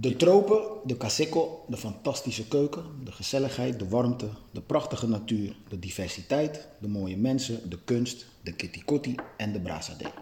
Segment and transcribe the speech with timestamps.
[0.00, 5.78] De tropen, de caseco, de fantastische keuken, de gezelligheid, de warmte, de prachtige natuur, de
[5.78, 10.12] diversiteit, de mooie mensen, de kunst, de kitty en de brasadé.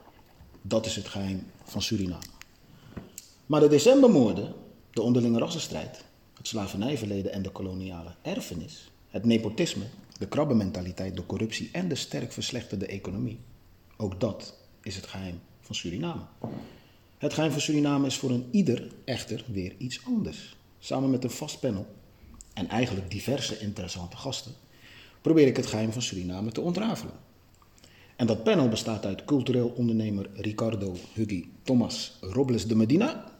[0.62, 2.22] Dat is het geheim van Suriname.
[3.46, 4.54] Maar de decembermoorden,
[4.90, 6.04] de onderlinge rassenstrijd,
[6.36, 9.84] het slavernijverleden en de koloniale erfenis, het nepotisme,
[10.18, 13.38] de krabbenmentaliteit, de corruptie en de sterk verslechterde economie,
[13.96, 16.22] ook dat is het geheim van Suriname.
[17.18, 20.56] Het geheim van Suriname is voor een ieder echter weer iets anders.
[20.78, 21.86] Samen met een vast panel
[22.52, 24.52] en eigenlijk diverse interessante gasten
[25.20, 27.14] probeer ik het geheim van Suriname te ontrafelen.
[28.16, 33.32] En dat panel bestaat uit cultureel ondernemer Ricardo Huggy Thomas Robles de Medina,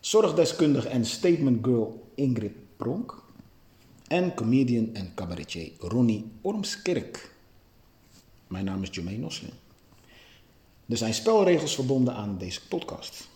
[0.00, 3.22] zorgdeskundige en statement girl Ingrid Pronk
[4.08, 7.34] en comedian en cabaretier Ronnie Ormskerk.
[8.46, 9.65] Mijn naam is Jermaine Noslin.
[10.88, 13.28] Er zijn spelregels verbonden aan deze podcast.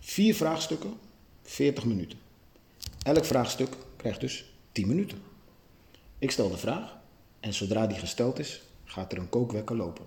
[0.00, 0.94] Vier vraagstukken,
[1.42, 2.18] 40 minuten.
[3.02, 5.22] Elk vraagstuk krijgt dus 10 minuten.
[6.18, 6.96] Ik stel de vraag
[7.40, 10.04] en zodra die gesteld is, gaat er een kookwekker lopen.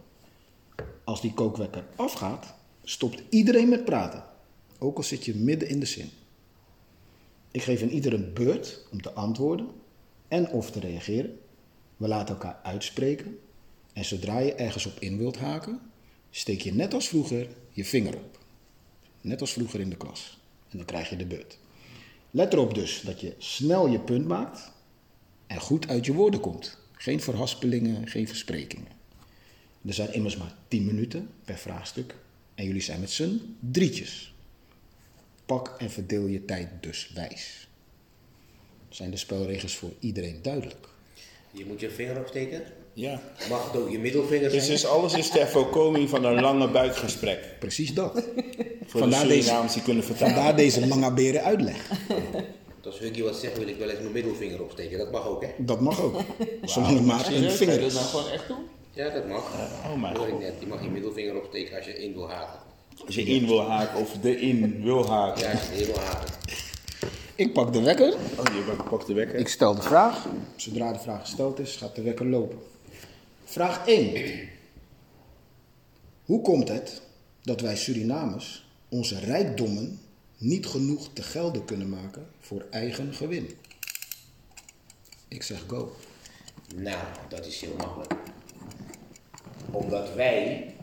[1.04, 4.24] Als die kookwekker afgaat, stopt iedereen met praten,
[4.80, 6.10] ook al zit je midden in de zin.
[7.52, 9.68] Ik geef aan ieder een beurt om te antwoorden
[10.28, 11.40] en of te reageren.
[11.98, 13.40] We laten elkaar uitspreken
[13.94, 15.89] en zodra je ergens op in wilt haken,
[16.32, 18.40] steek je net als vroeger je vinger op.
[19.22, 20.38] Net als vroeger in de klas.
[20.70, 21.58] En dan krijg je de beurt.
[22.32, 24.72] Let erop dus dat je snel je punt maakt
[25.48, 26.78] en goed uit je woorden komt.
[26.92, 28.88] Geen verhaspelingen, geen versprekingen.
[29.86, 32.16] Er zijn immers maar 10 minuten per vraagstuk
[32.56, 34.34] en jullie zijn met z'n drietjes.
[35.46, 37.68] Pak en verdeel je tijd dus wijs.
[38.90, 40.90] Zijn de spelregels voor iedereen duidelijk?
[41.52, 42.64] Je moet je vinger opsteken.
[43.00, 43.20] Ja.
[43.50, 44.76] Mag het ook je middelvinger Dus zijn?
[44.78, 47.40] is alles is ter voorkoming van een lange buikgesprek.
[47.60, 48.12] Precies dat.
[48.86, 50.34] Voor Vandaar de deze- Surinamers die kunnen vertalen.
[50.34, 51.90] Vandaar deze lange beren uitleg.
[52.86, 54.98] Als Huggy wat zegt, wil ik wel eens mijn middelvinger opsteken.
[54.98, 55.50] Dat mag ook, hè?
[55.58, 56.20] Dat mag ook.
[56.64, 57.94] Zolang het maar een vinger je dat is.
[57.94, 58.58] nou gewoon echt doen?
[58.92, 59.44] Ja, dat mag.
[59.86, 60.42] Oh mijn Hoor ik god.
[60.42, 60.54] net.
[60.60, 62.60] Je mag je middelvinger opsteken als je in wil haken.
[63.06, 65.42] Als je in wil haken of erin wil haken.
[65.44, 66.34] Ja, als je in wil haken.
[67.36, 68.14] Ik pak de wekker.
[68.14, 69.40] Oh, je pakt de wekker.
[69.40, 70.26] Ik stel de vraag.
[70.56, 72.58] Zodra de vraag gesteld is, gaat de wekker lopen.
[73.50, 74.50] Vraag 1.
[76.26, 77.02] Hoe komt het
[77.42, 80.00] dat wij Surinamers onze rijkdommen
[80.38, 83.50] niet genoeg te gelden kunnen maken voor eigen gewin?
[85.28, 85.96] Ik zeg go.
[86.76, 88.14] Nou, dat is heel makkelijk.
[89.72, 90.76] Omdat wij,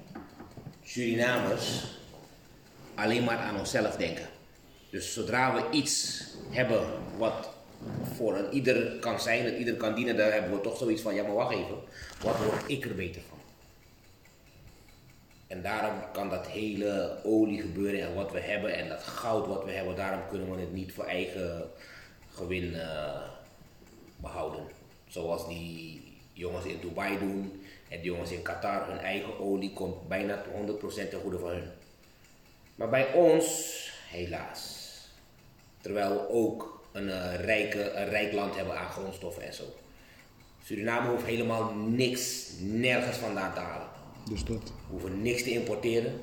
[0.84, 1.84] Surinamers,
[2.94, 4.28] alleen maar aan onszelf denken.
[4.90, 6.88] Dus zodra we iets hebben
[7.18, 7.55] wat
[8.16, 11.14] voor een ieder kan zijn, dat ieder kan dienen, dan hebben we toch zoiets van,
[11.14, 11.76] ja maar wacht even,
[12.22, 13.38] wat word ik er beter van?
[15.46, 19.64] En daarom kan dat hele olie gebeuren en wat we hebben en dat goud wat
[19.64, 21.70] we hebben, daarom kunnen we het niet voor eigen
[22.30, 23.20] gewin eh,
[24.16, 24.64] behouden.
[25.08, 30.08] Zoals die jongens in Dubai doen en die jongens in Qatar, hun eigen olie komt
[30.08, 31.70] bijna 100% ten goede van hun.
[32.74, 33.46] Maar bij ons,
[34.08, 34.84] helaas.
[35.80, 39.64] Terwijl ook een, eh, rijke, een rijk land hebben aan grondstoffen en zo.
[40.64, 43.88] Suriname hoeft helemaal niks, nergens vandaan te halen.
[44.28, 44.62] Dus dat.
[44.62, 46.20] We hoeven niks te importeren.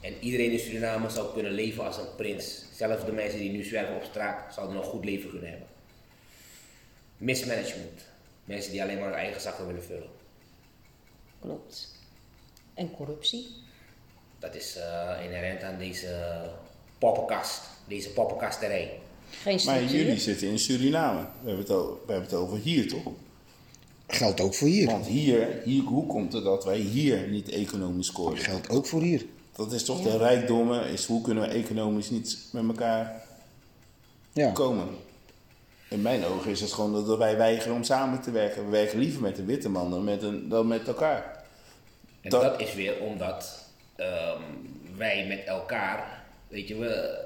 [0.00, 2.64] En iedereen in Suriname zou kunnen leven als een prins.
[2.72, 5.68] Zelfs de mensen die nu zwerven op straat zouden een goed leven kunnen hebben.
[7.16, 8.04] Mismanagement.
[8.44, 10.10] Mensen die alleen maar hun eigen zakken willen vullen.
[11.40, 11.98] Klopt.
[12.74, 13.46] En corruptie?
[14.38, 16.40] Dat is eh, inherent aan deze
[16.98, 17.62] poppenkast.
[17.88, 19.00] Deze poppenkasterij.
[19.42, 19.98] Geen Maar structuur?
[19.98, 21.20] jullie zitten in Suriname.
[21.20, 23.12] We hebben, het o- we hebben het over hier toch?
[24.06, 24.86] Geldt ook voor hier.
[24.86, 28.38] Want hier, hier, hoe komt het dat wij hier niet economisch scoren?
[28.38, 29.24] Geldt ook voor hier.
[29.56, 33.22] Dat is toch de rijkdommen, is hoe kunnen we economisch niet met elkaar
[34.32, 34.50] Ja.
[34.50, 34.88] komen?
[35.88, 38.64] In mijn ogen is het gewoon dat wij weigeren om samen te werken.
[38.64, 41.44] We werken liever met de witte man dan met, een, dan met elkaar.
[42.20, 43.64] En Dat- dat, is weer omdat
[43.96, 44.40] ehm,
[44.96, 47.18] wij met elkaar, weet je, we,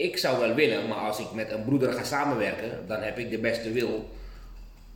[0.00, 3.30] ik zou wel willen, maar als ik met een broeder ga samenwerken, dan heb ik
[3.30, 4.10] de beste wil.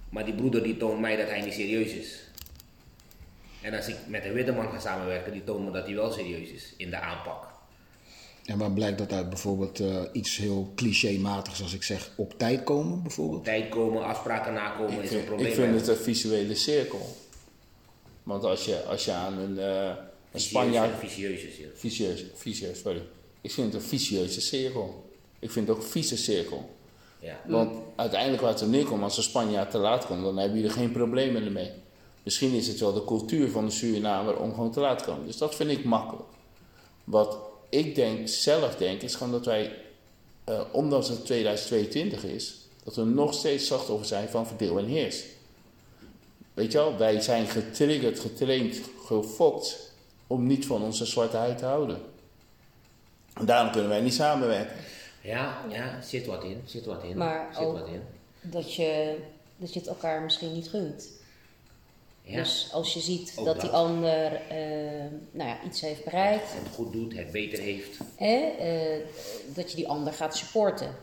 [0.09, 2.21] Maar die broeder die toont mij dat hij niet serieus is.
[3.61, 6.13] En als ik met een witte man ga samenwerken, die toont me dat hij wel
[6.13, 7.53] serieus is in de aanpak.
[8.45, 12.65] En waar blijkt dat uit bijvoorbeeld eh, iets heel clichématigs als ik zeg op tijd
[12.65, 13.45] komen bijvoorbeeld?
[13.45, 15.47] Tijd komen, afspraken nakomen is een probleem.
[15.47, 17.17] ik vind het een visuele cirkel.
[18.23, 19.91] Want als je, als je aan een, eh
[20.33, 20.99] een Spanjaard...
[20.99, 23.03] Vicieus, vicieus, sorry.
[23.45, 25.11] Ik vind het een vicieuze cirkel.
[25.39, 26.71] Ik vind het ook een vieze cirkel.
[27.19, 27.41] ja.
[27.47, 30.73] Want uiteindelijk waar het er neerkomt, als een Spanjaard te laat komt, dan hebben jullie
[30.73, 31.71] geen problemen ermee.
[32.23, 35.27] Misschien is het wel de cultuur van de Surinamer om gewoon te laat te komen.
[35.27, 36.29] Dus dat vind ik makkelijk.
[37.05, 37.39] Wat
[37.69, 39.77] ik denk zelf, denk, is gewoon dat wij,
[40.45, 45.25] eh, ondanks het 2022 is, dat we nog steeds slachtoffer zijn van verdeel en heers.
[46.55, 49.93] Weet je wel, wij zijn getriggerd, getraind, gefokt
[50.27, 52.13] om niet van onze zwarte huid te houden.
[53.35, 54.77] En daarom kunnen wij niet samenwerken.
[55.21, 57.17] Ja, ja, zit wat in, zit wat in.
[57.17, 58.03] Maar zit ook- wat in.
[58.41, 59.17] Dat je,
[59.57, 61.09] dat je het elkaar misschien niet gunt.
[62.23, 62.37] Ja.
[62.37, 63.73] Dus als je ziet dat die dat.
[63.81, 64.59] ander eh,
[65.31, 67.99] nou ja, iets heeft bereikt, Het goed doet, het beter heeft.
[68.17, 69.01] hè, eh,
[69.55, 70.95] dat je die ander gaat supporten.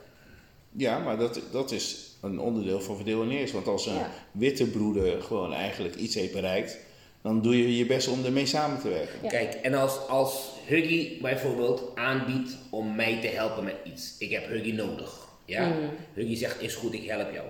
[0.71, 3.51] Ja, maar dat, dat is een onderdeel van verdeel en heers.
[3.51, 4.09] Want als een Ja.
[4.31, 6.77] witte broeder gewoon eigenlijk iets heeft bereikt,
[7.21, 9.19] dan doe je je best om ermee samen te werken.
[9.21, 9.29] Ja.
[9.29, 14.15] Kijk, en als, als Huggy bijvoorbeeld aanbiedt om mij te helpen met iets.
[14.17, 15.27] Ik heb Huggy nodig.
[15.45, 15.67] Ja?
[15.67, 15.89] Mm.
[16.13, 17.45] Huggy zegt, is goed, ik help jou.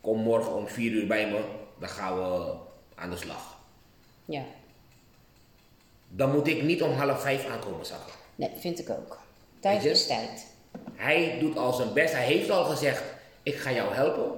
[0.00, 1.40] Kom morgen om vier uur bij me,
[1.80, 2.52] dan gaan we
[2.94, 3.58] aan de slag.
[4.24, 4.42] Ja,
[6.08, 8.12] Dan moet ik niet om half vijf aankomen zakken.
[8.34, 9.18] nee, vind ik ook.
[9.60, 10.46] Tijd is tijd.
[10.94, 12.12] Hij doet al zijn best.
[12.14, 13.02] Hij heeft al gezegd,
[13.42, 14.30] ik ga jou helpen.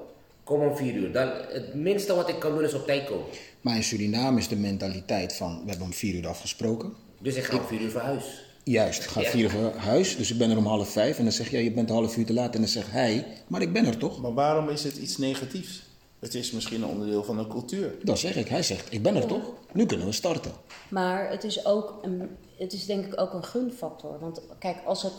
[0.47, 1.13] Kom om vier uur.
[1.13, 3.27] Dan, het minste wat ik kan doen is op tijd komen.
[3.61, 6.93] Maar in Suriname is de mentaliteit van, we hebben om vier uur afgesproken.
[7.21, 8.45] Dus ik ga om vier uur verhuis.
[8.65, 9.31] Juist, ik ga Ja.
[9.31, 11.19] vier uur naar huis, dus ik ben er om half vijf.
[11.19, 12.55] En dan zeg je, ja, je bent een half uur te laat.
[12.55, 14.21] En dan zegt hij, maar ik ben er toch?
[14.21, 15.83] Maar waarom is het iets negatiefs?
[16.19, 17.95] Het is misschien een onderdeel van een cultuur.
[18.03, 18.49] Dat zeg ik.
[18.49, 19.53] Hij zegt, ik ben er toch?
[19.73, 20.53] Nu kunnen we starten.
[20.89, 22.29] Maar het is ook een,
[22.59, 24.19] het is denk ik ook een gunfactor.
[24.21, 25.13] Want kijk, als het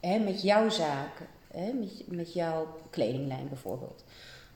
[0.00, 4.04] hè, met jouw zaken, hè, met, met jouw kledinglijn bijvoorbeeld,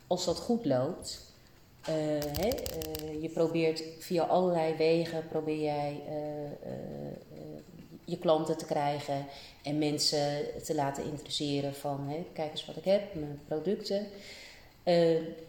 [0.06, 1.32] als dat goed loopt,
[1.84, 1.94] eh,
[2.38, 6.68] hè, eh, je probeert via allerlei wegen probeer jij eh,
[8.04, 9.26] je klanten te krijgen
[9.62, 14.06] en mensen te laten interesseren van hè, kijk eens wat ik heb, mijn producten.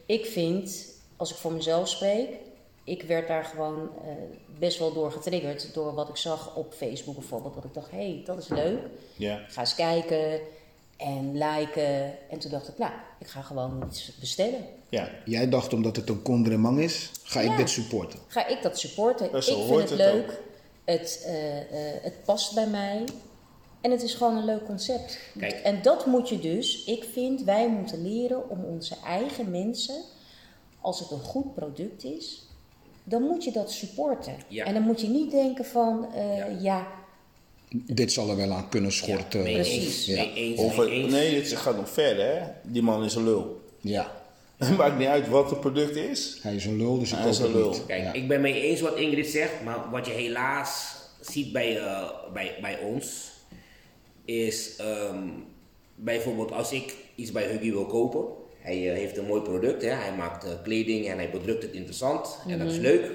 [0.06, 2.30] Ik vind, als ik voor mezelf spreek,
[2.84, 3.90] ik werd daar gewoon
[4.60, 7.54] best wel door getriggerd door wat ik zag op Facebook bijvoorbeeld.
[7.54, 8.80] Dat ik dacht, hé, hey, dat is leuk.
[9.16, 9.46] Ja.
[9.48, 10.40] Ga eens kijken
[10.98, 12.30] en liken.
[12.30, 14.66] En toen dacht ik, nou, ik ga gewoon iets bestellen.
[14.90, 15.10] Ja.
[15.26, 18.20] Jij dacht omdat het een condremang is, ga ik dit supporten.
[18.28, 19.26] Ga ik dat supporten?
[19.26, 20.40] Ik vind het het leuk.
[20.84, 23.04] Het, eh, eh, het past bij mij.
[23.82, 25.20] En het is gewoon een leuk concept.
[25.40, 25.54] Kijk.
[25.54, 29.96] En dat moet je dus, ik vind, wij moeten leren om onze eigen mensen,
[30.82, 32.48] als het een goed product is,
[33.04, 34.36] dan moet je dat supporten.
[34.48, 34.66] Ja.
[34.66, 36.46] En dan moet je niet denken van, eh, Ja.
[36.60, 36.88] ja.
[37.70, 39.44] Dit zal er wel aan kunnen schorten.
[39.44, 39.86] mee Precies.
[39.86, 40.24] eens, Ja.
[40.64, 41.12] Of mee het- eens.
[41.12, 42.26] nee, het gaat nog verder.
[42.26, 42.42] Hè?
[42.64, 43.62] Die man is een lul.
[43.82, 44.24] Ja,
[44.58, 46.40] Het maakt niet uit wat het product is.
[46.42, 47.70] hij is een lul, dus ik Hij is een het lul.
[47.70, 47.86] niet.
[47.86, 48.14] Kijk, Ja.
[48.14, 52.04] ik ben mee eens wat Ingrid zegt, maar wat je helaas ziet bij, eh,
[52.34, 53.32] bij, bij ons
[54.26, 55.28] is ehm,
[55.96, 58.26] bijvoorbeeld als ik iets bij Huggy wil kopen,
[58.60, 59.90] hij eh, heeft een mooi product, hè?
[59.90, 63.12] hij maakt eh, kleding en hij bedrukt het interessant en dat is leuk,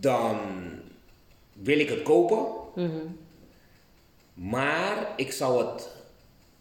[0.00, 0.36] dan
[1.54, 2.46] wil ik het kopen,
[4.34, 5.88] maar ik zou het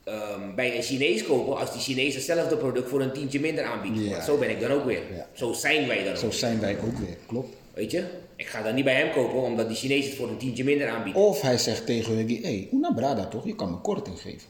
[0.04, 4.00] ehm, bij een Chinees kopen als die Chinees hetzelfde product voor een tientje minder aanbiedt.
[4.00, 4.22] Ja.
[4.22, 5.02] Zo ben ik dan ook weer.
[5.16, 5.28] Ja.
[5.34, 6.34] Zo zijn wij dan Zo ook.
[6.34, 7.56] zijn wij ook weer, klopt.
[7.74, 8.06] Weet je?
[8.36, 10.90] Ik ga dan niet bij hem kopen omdat die Chinees het voor een tientje minder
[10.90, 11.18] aanbiedt.
[11.18, 14.48] Of hij zegt tegen Huggy, hé, hey, una brada toch, je kan me korting geven.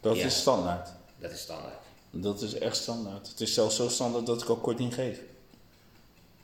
[0.00, 0.24] Dat Ja.
[0.24, 0.88] is standaard.
[1.18, 1.74] Dat is standaard.
[2.10, 3.28] Dat is echt standaard.
[3.28, 5.18] Het is zelfs zo standaard dat ik al korting geef.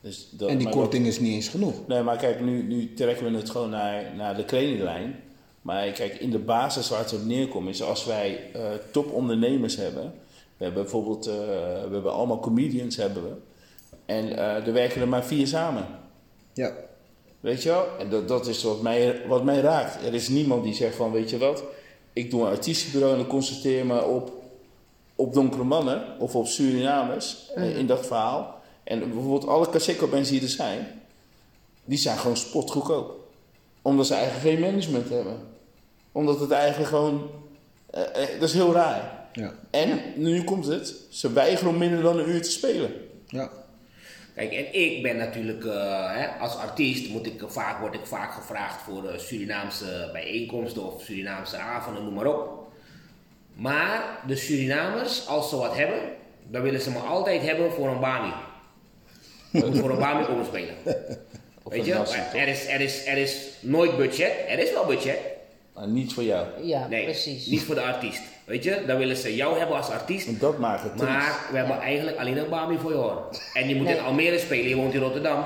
[0.06, 1.87] Dus dat, En die korting is niet eens genoeg.
[1.87, 5.23] nee, maar kijk, nu, nu trekken we het gewoon naar, naar de kledinglijn.
[5.62, 10.14] Maar kijk, in de basis waar het op neerkomt is als wij eh, topondernemers hebben.
[10.57, 13.35] We hebben bijvoorbeeld, eh, we hebben allemaal comedians hebben we.
[14.04, 15.87] En eh, er werken er maar vier samen.
[16.52, 16.73] Ja.
[17.40, 17.87] Weet je wel?
[17.99, 20.04] En dat, dat is wat mij, wat mij raakt.
[20.04, 21.64] Er is niemand die zegt van, weet je wat,
[22.12, 24.33] ik doe een artiestenbureau en ik concentreer me op,
[25.14, 28.55] op donkere mannen of op Surinamers in dat verhaal.
[28.87, 31.02] En bijvoorbeeld alle cassettebands die er zijn,
[31.85, 33.28] die zijn gewoon spotgoedkoop.
[33.83, 35.37] Omdat ze eigenlijk geen management hebben.
[36.12, 37.31] Omdat het eigenlijk gewoon,
[37.90, 39.28] eh, eh, dat is heel raar.
[39.33, 39.55] Ja.
[39.71, 42.93] En nu komt het, ze weigeren om minder dan een uur te spelen.
[43.26, 43.50] Ja.
[44.37, 48.33] Kijk, en ik ben natuurlijk, eh, hè, als artiest moet ik, vaak, word ik vaak
[48.33, 52.69] gevraagd voor eh, Surinaamse bijeenkomsten of Surinaamse avonden, noem maar op.
[53.55, 56.00] Maar de Surinamers, als ze wat hebben,
[56.50, 58.33] dan willen ze me altijd hebben voor een Bami.
[59.53, 60.75] Om voor een komen spelen.
[61.65, 61.93] Weet je,
[62.35, 64.33] er is, er, is, er is nooit budget.
[64.49, 65.19] Er is wel budget.
[65.75, 66.47] Maar niet voor jou.
[66.62, 67.47] Ja, Nee, precies.
[67.47, 68.21] niet voor de artiest.
[68.45, 70.26] Weet je, dan willen ze jou hebben als artiest.
[70.26, 70.95] En dat maakt het.
[70.97, 73.29] Maar we hebben eigenlijk alleen een Bami voor je hoor.
[73.55, 73.97] En je moet Nee.
[73.97, 75.45] in Almere spelen, je woont in Rotterdam.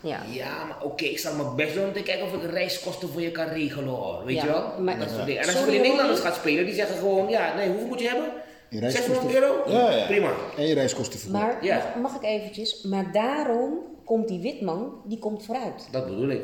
[0.00, 0.18] Ja.
[0.30, 3.20] Ja, maar oké, ik zal mijn best doen om te kijken of ik reiskosten voor
[3.22, 4.24] je kan regelen hoor.
[4.24, 4.72] Weet Ja, je wel?
[4.80, 5.24] maar- dat soort Ja.
[5.26, 5.42] dingen.
[5.42, 8.08] En als je de Nederlanders gaat spelen, die zeggen gewoon, ja, nee, hoeveel moet je
[8.08, 8.28] hebben?
[8.72, 9.14] Je reiskosten.
[9.14, 9.70] 600 euro?
[9.70, 10.06] Ja, ja.
[10.06, 10.32] Prima.
[10.56, 11.30] En je reiskosten voor.
[11.30, 11.76] Maar Ja.
[11.76, 12.82] mag, mag ik eventjes?
[12.82, 15.88] Maar daarom komt die witman, die komt vooruit.
[15.90, 16.40] Dat bedoel ik.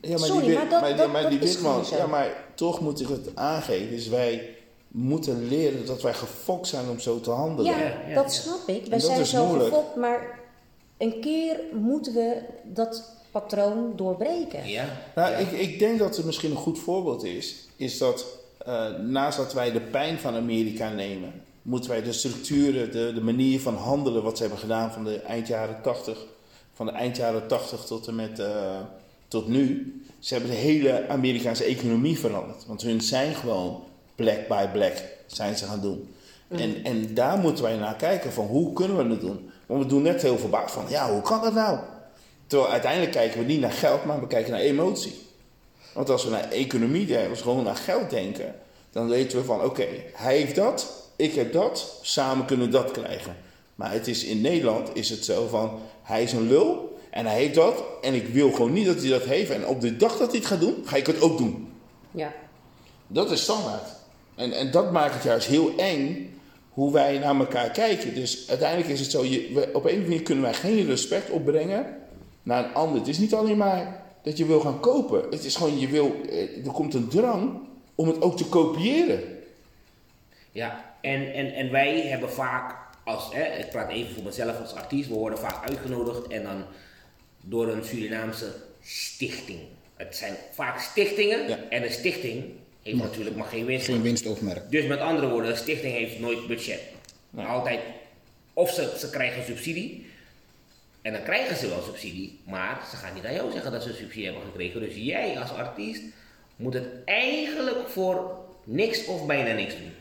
[0.00, 2.80] Ja, maar Sorry, die, maar dat- maar, dat- maar dat die witman, ja, maar toch
[2.80, 3.90] moet ik het aangeven.
[3.90, 4.48] Dus wij
[4.88, 7.72] moeten leren dat wij gefokt zijn om zo te handelen.
[7.72, 8.40] Ja, Ja, ja, dat ja.
[8.40, 8.80] snap ik.
[8.80, 9.68] Wij dat zijn is zo moeilijk.
[9.68, 10.38] gefokt, maar
[10.98, 14.68] een keer moeten we dat patroon doorbreken.
[14.68, 14.84] Ja.
[15.14, 15.36] Nou, ja.
[15.36, 18.26] ik, ik denk dat het misschien een goed voorbeeld is, is dat
[18.66, 21.32] eh, naast dat wij de pijn van Amerika nemen,
[21.62, 25.16] moeten wij de structuren, de, de manier van handelen, wat ze hebben gedaan van de
[25.16, 26.18] eind jaren 80,
[26.74, 28.78] van de eind jaren 80 tot en met eh,
[29.28, 29.94] tot nu.
[30.18, 32.66] Ze hebben de hele Amerikaanse economie veranderd.
[32.66, 33.82] Want hun zijn gewoon
[34.14, 36.08] black by black, zijn ze gaan doen.
[36.48, 39.50] En, en daar moeten wij naar kijken van hoe kunnen we het doen.
[39.66, 41.78] Want we doen net heel verbaasd van, ja, hoe kan dat nou?
[42.46, 45.25] Terwijl uiteindelijk kijken we niet naar geld, maar we kijken naar emotie.
[45.96, 48.54] Want als we naar economie denken, als we gewoon naar geld denken,
[48.90, 52.90] dan weten we van oké, hij heeft dat, ik heb dat, samen kunnen we dat
[52.90, 53.36] krijgen.
[53.74, 57.34] Maar het is in Nederland is het zo van hij is een lul en hij
[57.36, 59.50] heeft dat en ik wil gewoon niet dat hij dat heeft.
[59.50, 61.68] En op de dag dat hij het gaat doen, ga ik het ook doen.
[62.10, 62.32] Ja.
[63.06, 63.88] Dat is standaard.
[64.34, 66.34] En, en dat maakt het juist heel eng
[66.70, 68.14] hoe wij naar elkaar kijken.
[68.14, 71.96] Dus uiteindelijk is het zo, je, we- op een manier kunnen wij geen respect opbrengen
[72.42, 72.98] naar een ander.
[72.98, 75.30] Het is niet alleen maar dat je wil gaan kopen.
[75.30, 77.58] Het is gewoon, je wil, eh, er komt een drang
[77.94, 79.20] om het ook te kopiëren.
[80.52, 84.74] Ja, en, en, en wij hebben vaak, als, hè, ik praat even voor mezelf als
[84.74, 86.64] artiest, we worden vaak uitgenodigd en dan
[87.40, 88.52] door een Surinaamse
[88.82, 89.58] stichting.
[89.96, 91.58] Het zijn vaak stichtingen Ja.
[91.68, 92.44] en een stichting
[92.82, 93.86] heeft natuurlijk maar geen winst.
[93.86, 94.70] Geen winstoogmerk.
[94.70, 96.80] Dus met andere woorden, een stichting heeft nooit budget.
[97.36, 97.80] Altijd,
[98.52, 100.05] of ze, ze krijgen subsidie,
[101.06, 103.94] en dan krijgen ze wel subsidie, maar ze gaan niet aan jou zeggen dat ze
[103.94, 104.80] subsidie hebben gekregen.
[104.80, 106.02] Dus jij als artiest
[106.56, 109.92] moet het eigenlijk voor niks of bijna niks doen.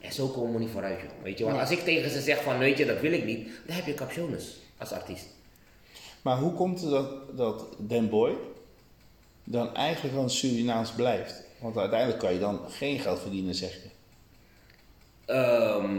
[0.00, 1.22] En zo komen we niet vooruit, joh.
[1.22, 3.48] Weet je, want als ik tegen ze zeg van, weet je, dat wil ik niet,
[3.66, 5.26] dan heb je captiones als artiest.
[6.22, 8.32] Maar hoe komt het dat, dat Den Boy
[9.44, 11.42] dan eigenlijk gewoon Surinaams blijft?
[11.58, 13.88] Want uiteindelijk kan je dan geen geld verdienen, zeg je.
[15.26, 15.90] Ehm,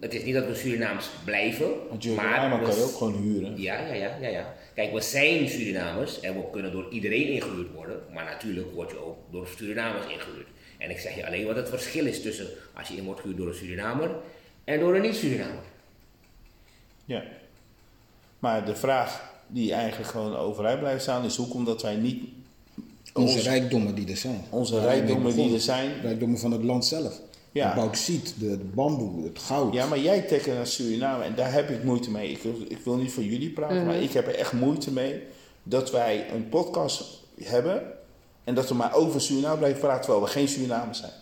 [0.00, 3.60] het is niet dat we Surinaams blijven, Want we kan je ook gewoon huren.
[3.60, 4.54] Ja, ja, ja, ja, ja.
[4.74, 8.00] Kijk, we zijn Surinamers en we kunnen door iedereen ingehuurd worden.
[8.14, 10.46] Maar natuurlijk word je ook door Surinamers ingehuurd.
[10.78, 13.38] En ik zeg je alleen wat het verschil is tussen als je in wordt gehuurd
[13.38, 14.10] door een Surinamer
[14.64, 15.62] en door een niet-Surinamer.
[17.04, 17.22] Ja.
[18.38, 22.22] Maar de vraag die eigenlijk gewoon overeind blijft staan is hoe komt dat wij niet
[23.14, 24.44] Onze Ons- rijkdommen die er zijn.
[24.50, 25.90] onze rijkdommen die er zijn.
[26.02, 27.20] Rijkdommen van het land zelf.
[27.52, 27.68] Ja.
[27.74, 29.72] De bauxiet, de, de bamboe, het goud.
[29.74, 32.30] Ja, maar jij tekent naar Suriname en daar heb ik moeite mee.
[32.30, 35.22] Ik wil, ik wil niet voor jullie praten, maar ik heb er echt moeite mee
[35.62, 37.82] dat wij een podcast hebben
[38.44, 41.12] en dat we maar over Suriname blijven praten terwijl we geen Surinamers zijn.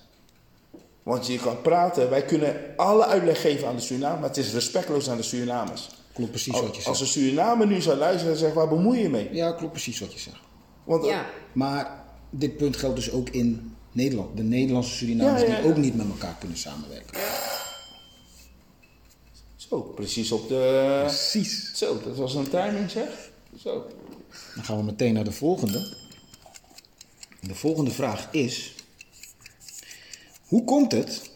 [1.03, 4.53] Want je kan praten, wij kunnen alle uitleg geven aan de Suriname, maar het is
[4.53, 5.89] respectloos aan de Surinamers.
[6.13, 7.15] Klopt precies wat je Als, als zegt.
[7.15, 9.29] een Surinamer nu zou luisteren en zegt, waar bemoei je mee?
[9.33, 10.39] Ja, klopt precies wat je zegt.
[10.85, 11.27] Want Ja.
[11.53, 14.37] Maar dit punt geldt dus ook in Nederland.
[14.37, 15.61] De Nederlandse Surinamers Ja, ja, ja.
[15.61, 17.21] die ook niet met elkaar kunnen samenwerken.
[19.57, 21.03] zo, precies op de...
[21.05, 21.73] Precies.
[21.75, 23.31] Zo, dat was een timing zeg.
[23.61, 23.87] Zo.
[24.55, 25.97] Dan gaan we meteen naar de volgende.
[27.41, 28.75] De volgende vraag is:
[30.47, 31.31] Hoe komt het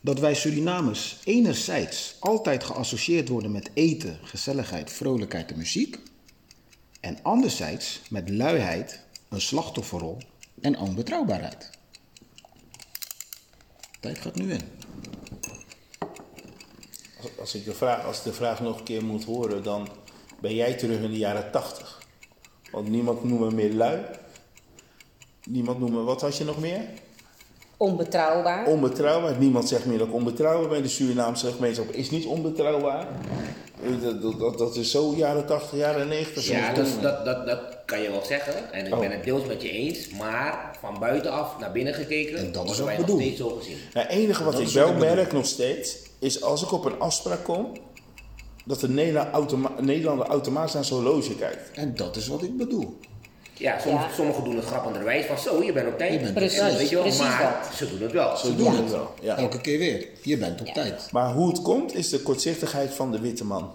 [0.00, 5.98] dat wij Surinamers enerzijds altijd geassocieerd worden met eten, gezelligheid, vrolijkheid en muziek,
[7.00, 10.18] en anderzijds met luiheid, een slachtofferrol
[10.60, 11.70] en onbetrouwbaarheid?
[14.06, 14.60] Tijd gaat nu in.
[17.22, 19.88] Als, als ik de vraag, als de vraag nog een keer moet horen, dan
[20.40, 21.98] ben jij terug in de jaren tachtig.
[22.70, 24.02] Want niemand noemt me meer lui.
[25.48, 26.80] Niemand noemt me, wat had je nog meer?
[27.76, 28.66] Onbetrouwbaar.
[28.66, 29.38] Onbetrouwbaar.
[29.38, 30.82] Niemand zegt meer dat ik onbetrouwbaar ben.
[30.82, 33.08] De Surinaamse gemeenschap is niet onbetrouwbaar.
[33.82, 36.46] Eh, Dat, dat, dat, dat is zo jaren 80, jaren 90.
[36.46, 38.72] Ja, dus dat, dat, dat kan je wel zeggen.
[38.72, 39.00] En ik Oh.
[39.00, 40.08] ben het deels met je eens.
[40.08, 43.20] Maar van buitenaf naar binnen gekeken, En dat is ik nog bedoel.
[43.20, 43.76] steeds zo gezien.
[43.94, 46.98] Nou, het enige wat ik is wel merk nog steeds, is als ik op een
[46.98, 47.72] afspraak kom,
[48.64, 51.70] dat de Nederlander, automa Nederlander automatisch naar zo'n horloge kijkt.
[51.74, 52.98] En dat is wat ik bedoel.
[53.58, 54.14] Ja, sommige, Ja.
[54.14, 56.12] sommigen doen het grappenderwijs van zo, je bent op tijd.
[56.12, 56.76] Je bent op Precies.
[56.76, 57.74] Weet je wel, precies maar dat.
[57.74, 58.36] ze doen het wel.
[58.36, 59.14] Zo doen het wel.
[59.20, 59.36] Ja.
[59.36, 60.06] Elke keer weer.
[60.22, 60.72] Je bent op Ja.
[60.72, 61.08] tijd.
[61.12, 63.70] Maar hoe het komt, is de kortzichtigheid van de witte man.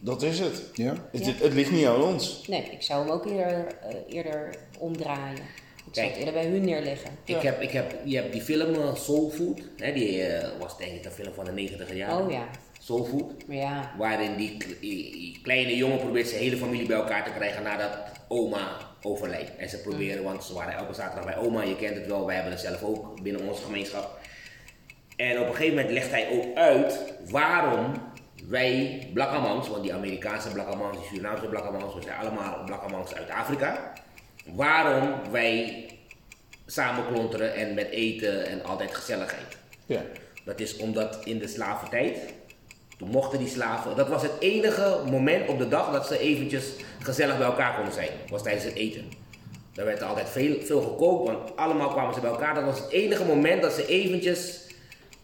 [0.00, 0.62] Dat is het.
[0.74, 0.94] Ja?
[1.12, 1.32] Het, Ja.
[1.32, 2.46] het, ligt niet aan ons.
[2.46, 5.36] Nee, ik zou hem ook eerder, eh, eerder omdraaien.
[5.36, 6.08] Ik zou Kijk.
[6.08, 7.10] het eerder bij hun neerleggen.
[7.24, 10.78] Ik heb, ik heb, je hebt die film eh, Soul Food, hè, die eh, was
[10.78, 12.24] denk ik een film van de 90 jaren.
[12.24, 12.48] Oh ja.
[12.80, 13.32] Soul Food.
[13.48, 17.30] Ja, Waarin die, kle- die- die kleine jongen probeert zijn hele familie bij elkaar te
[17.30, 19.56] krijgen nadat oma overlijdt.
[19.56, 22.34] En ze proberen, want ze waren elke zaterdag bij oma, je kent het wel, wij
[22.34, 24.18] hebben het zelf ook binnen onze gemeenschap.
[25.16, 27.92] En op een gegeven moment legt hij ook uit waarom
[28.50, 33.92] wij Blakkamans, want die Amerikaanse Blakkamans, die Surinaamse Blakkamans, we zijn allemaal Blakkamans uit Afrika.
[34.54, 35.86] Waarom wij
[36.66, 39.56] samen klonteren en met eten en altijd gezelligheid.
[39.86, 40.00] Ja.
[40.44, 42.18] Dat is omdat in de slaventijd,
[42.98, 46.66] toen mochten die slaven, dat was het enige moment op de dag dat ze eventjes
[47.02, 49.08] gezellig bij elkaar konden zijn, was tijdens het eten.
[49.74, 52.54] Er werd altijd veel, veel gekookt, want allemaal kwamen ze bij elkaar.
[52.54, 54.60] Dat was het enige moment dat ze eventjes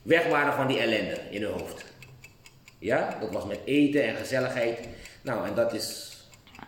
[0.03, 1.86] weg waren van die ellende in hun hoofd.
[2.79, 4.79] Ja, dat was met eten en gezelligheid.
[5.23, 6.17] Nou, en dat is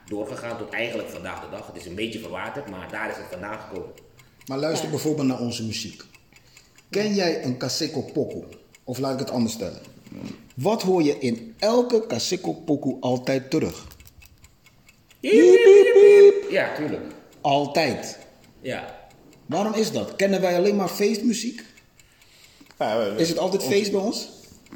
[0.08, 1.66] doorgegaan tot eigenlijk vandaag de dag.
[1.66, 3.90] Het is een beetje verwaterd, maar daar is het vandaan gekomen.
[4.46, 6.02] Maar luister bijvoorbeeld naar onze muziek.
[6.90, 8.44] Ken jij een Kaseko Poku?
[8.84, 9.80] Of laat ik het anders stellen.
[10.54, 13.86] Wat hoor je in elke Kaseko Poku altijd terug?
[16.50, 17.02] Ja, tuurlijk.
[17.40, 18.18] Altijd.
[18.60, 19.08] Ja.
[19.46, 20.16] Waarom is dat?
[20.16, 21.62] Kennen wij alleen maar feestmuziek?
[22.78, 24.28] Ja, we- Is het altijd onze- feest bij ons?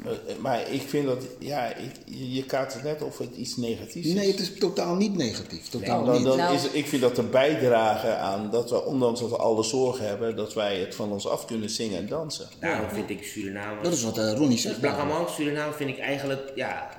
[0.05, 4.07] Eh, Maar ik vind dat, ja, ik, je kaart het net of het iets negatiefs
[4.07, 4.13] is.
[4.13, 5.69] Nee, het is totaal niet negatief.
[5.69, 6.23] Totaal Dan, niet.
[6.23, 9.63] dan Nou- is, ik vind dat een bijdrage aan dat we, ondanks dat we alle
[9.63, 12.47] zorgen hebben, dat wij het van ons af kunnen zingen en dansen.
[12.59, 13.81] Daarom vind ik Suriname.
[13.83, 14.79] Dat is wat eh, Ronnie zegt.
[14.79, 16.89] Blakkamans, Suriname vind ik eigenlijk, ja,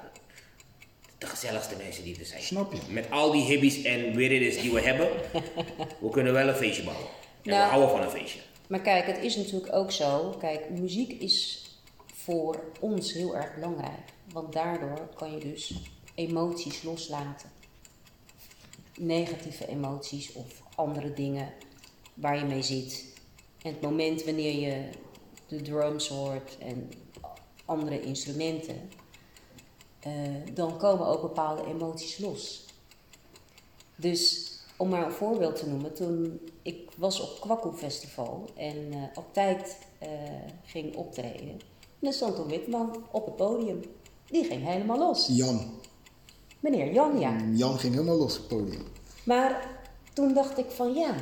[1.18, 2.42] de gezelligste mensen die er zijn.
[2.42, 2.78] Snap je?
[2.88, 5.08] Met al die hibbies en weirdes die we hebben,
[6.00, 7.06] we kunnen wel een feestje bouwen.
[7.42, 7.62] En Nou.
[7.62, 8.38] we houden van een feestje.
[8.66, 10.34] Maar kijk, het is natuurlijk ook zo.
[10.40, 11.63] Kijk, muziek is
[12.24, 14.12] voor ons heel erg belangrijk.
[14.32, 15.74] Want daardoor kan je dus
[16.14, 17.50] emoties loslaten.
[18.96, 21.52] Negatieve emoties of andere dingen
[22.14, 23.12] waar je mee zit.
[23.62, 24.88] En het moment wanneer je
[25.46, 26.90] de drums hoort en
[27.64, 28.90] andere instrumenten,
[30.00, 30.12] eh,
[30.54, 32.64] dan komen ook bepaalde emoties los.
[33.96, 39.02] Dus om maar een voorbeeld te noemen, toen ik was op Kwakkoe Festival en eh,
[39.14, 40.08] op tijd eh,
[40.64, 41.72] ging optreden.
[42.04, 43.80] En er stond een witman op het podium.
[44.30, 45.28] Die ging helemaal los.
[45.30, 45.60] Jan.
[46.60, 47.36] Meneer Jan, ja.
[47.52, 48.82] Jan ging helemaal los op het podium.
[49.24, 49.66] Maar
[50.12, 51.14] toen dacht ik van ja,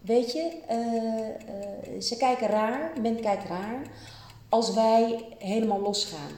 [0.00, 3.82] weet je, eh, eh, ze kijken raar, men kijkt raar,
[4.48, 6.30] als wij helemaal losgaan.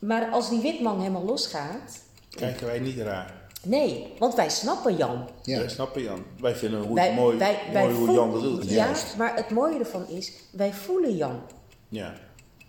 [0.00, 3.48] Maar als die witman helemaal losgaat, Kijken wij niet raar.
[3.64, 5.28] nee, want wij snappen Jan.
[5.42, 5.58] Ja.
[5.58, 6.24] Wij snappen Jan.
[6.40, 8.64] Wij vinden hoe Wij, mooi, wij, wij mooi hoe Jan dat doet.
[8.64, 9.16] Ja, Juist.
[9.16, 11.40] maar het mooie ervan is, wij voelen Jan.
[11.88, 12.24] Ja.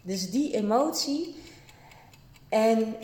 [0.07, 1.35] Dus die emotie.
[2.49, 2.95] En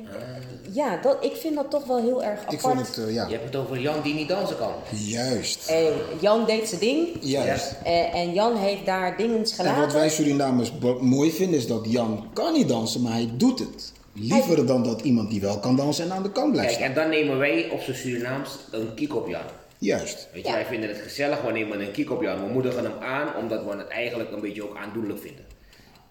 [0.71, 2.53] ja, dat, ik vind dat toch wel heel erg apart.
[2.53, 3.25] Ik vond het, eh, ja.
[3.27, 4.73] Je hebt het over Jan die niet dansen kan.
[4.91, 5.69] Juist.
[5.69, 5.85] Eh,
[6.21, 7.07] Jan deed zijn ding.
[7.21, 7.75] Juist.
[7.83, 9.81] Eh, en Jan heeft daar dingens En gelaten.
[9.81, 13.91] wat wij Surinamers mooi vinden is dat Jan kan niet dansen, maar hij doet het.
[14.13, 16.93] Liever dan dat iemand die wel kan dansen en aan de kant blijft Kijk, en
[16.93, 19.41] dan nemen wij op zijn Surinaams een kiek op Jan.
[19.77, 20.27] Juist.
[20.33, 20.55] Weet je, Ja.
[20.55, 22.45] wij vinden het gezellig, we nemen een kiek op Jan.
[22.47, 25.45] We moedigen hem aan, omdat we het eigenlijk een beetje ook aandoenlijk vinden.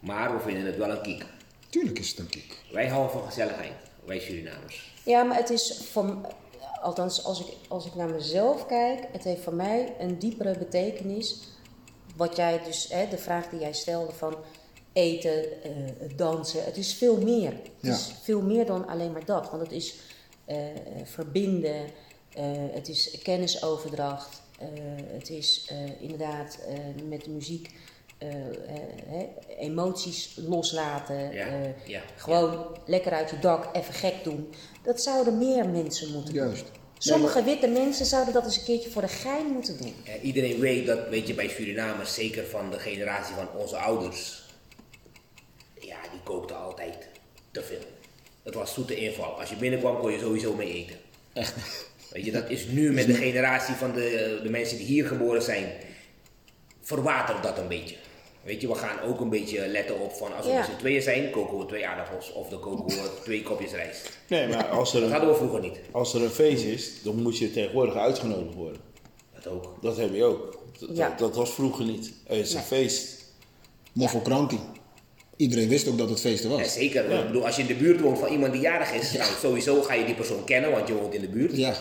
[0.03, 1.25] Maar we vinden het wel een kiek.
[1.71, 2.59] Tuurlijk is het een kick.
[2.73, 3.73] Wij houden van gezelligheid,
[4.05, 4.93] wij Surinamers.
[5.05, 6.17] Ja, maar het is voor,
[6.83, 11.39] althans als ik, als ik naar mezelf kijk, het heeft voor mij een diepere betekenis.
[12.17, 14.37] Wat jij dus, hè, de vraag die jij stelde van
[14.93, 15.71] eten, eh,
[16.17, 17.51] dansen, het is veel meer.
[17.53, 17.93] Het Ja.
[17.93, 19.95] is veel meer dan alleen maar dat, want het is
[20.45, 20.57] eh,
[21.05, 21.85] verbinden,
[22.35, 24.69] eh, het is kennisoverdracht, eh,
[25.13, 26.75] het is eh, inderdaad eh,
[27.09, 27.71] met de muziek
[29.59, 31.33] emoties loslaten.
[31.33, 34.55] Ja, eh, ja, gewoon lekker uit je dak, even gek doen.
[34.83, 36.47] Dat zouden meer mensen moeten doen.
[36.47, 36.65] Juist.
[36.99, 39.95] Sommige witte mensen zouden dat eens een keertje voor de gein moeten doen.
[40.05, 44.43] Eh, iedereen weet dat, weet je, bij Surinamers, zeker van de generatie van onze ouders,
[45.81, 47.09] ja, die kookten altijd
[47.51, 47.83] te veel.
[48.43, 49.41] Het was zoete inval.
[49.41, 50.97] Als je binnenkwam kon je sowieso mee eten.
[51.33, 51.55] Echt.
[52.13, 55.43] Weet je, dat is nu met de generatie van de, de mensen die hier geboren
[55.43, 55.73] zijn,
[56.81, 57.97] verwatert dat een beetje.
[58.45, 60.59] Weet je, we gaan ook een beetje letten op van als we Ja.
[60.59, 64.11] met z'n tweeën zijn, koken we twee aardappels of dan koken we twee kopjes rijst.
[64.29, 65.79] Nee, maar als er, Dat een, hadden we vroeger niet.
[65.91, 68.81] als er een feest is, dan moet je tegenwoordig uitgenodigd worden.
[69.35, 69.75] Dat ook.
[69.83, 70.59] Dat heb je ook.
[70.79, 71.09] Dat, Ja.
[71.09, 72.13] dat, dat was vroeger niet.
[72.27, 72.65] Het is een Nee.
[72.67, 73.25] feest.
[73.93, 74.61] Moffelkrankie.
[75.37, 76.73] Iedereen wist ook dat het feest er Ja, was.
[76.73, 77.11] zeker.
[77.21, 79.83] Ik bedoel, als je in de buurt woont van iemand die jarig is, nou, sowieso
[79.83, 81.57] ga je die persoon kennen, want je woont in de buurt.
[81.57, 81.75] Ja.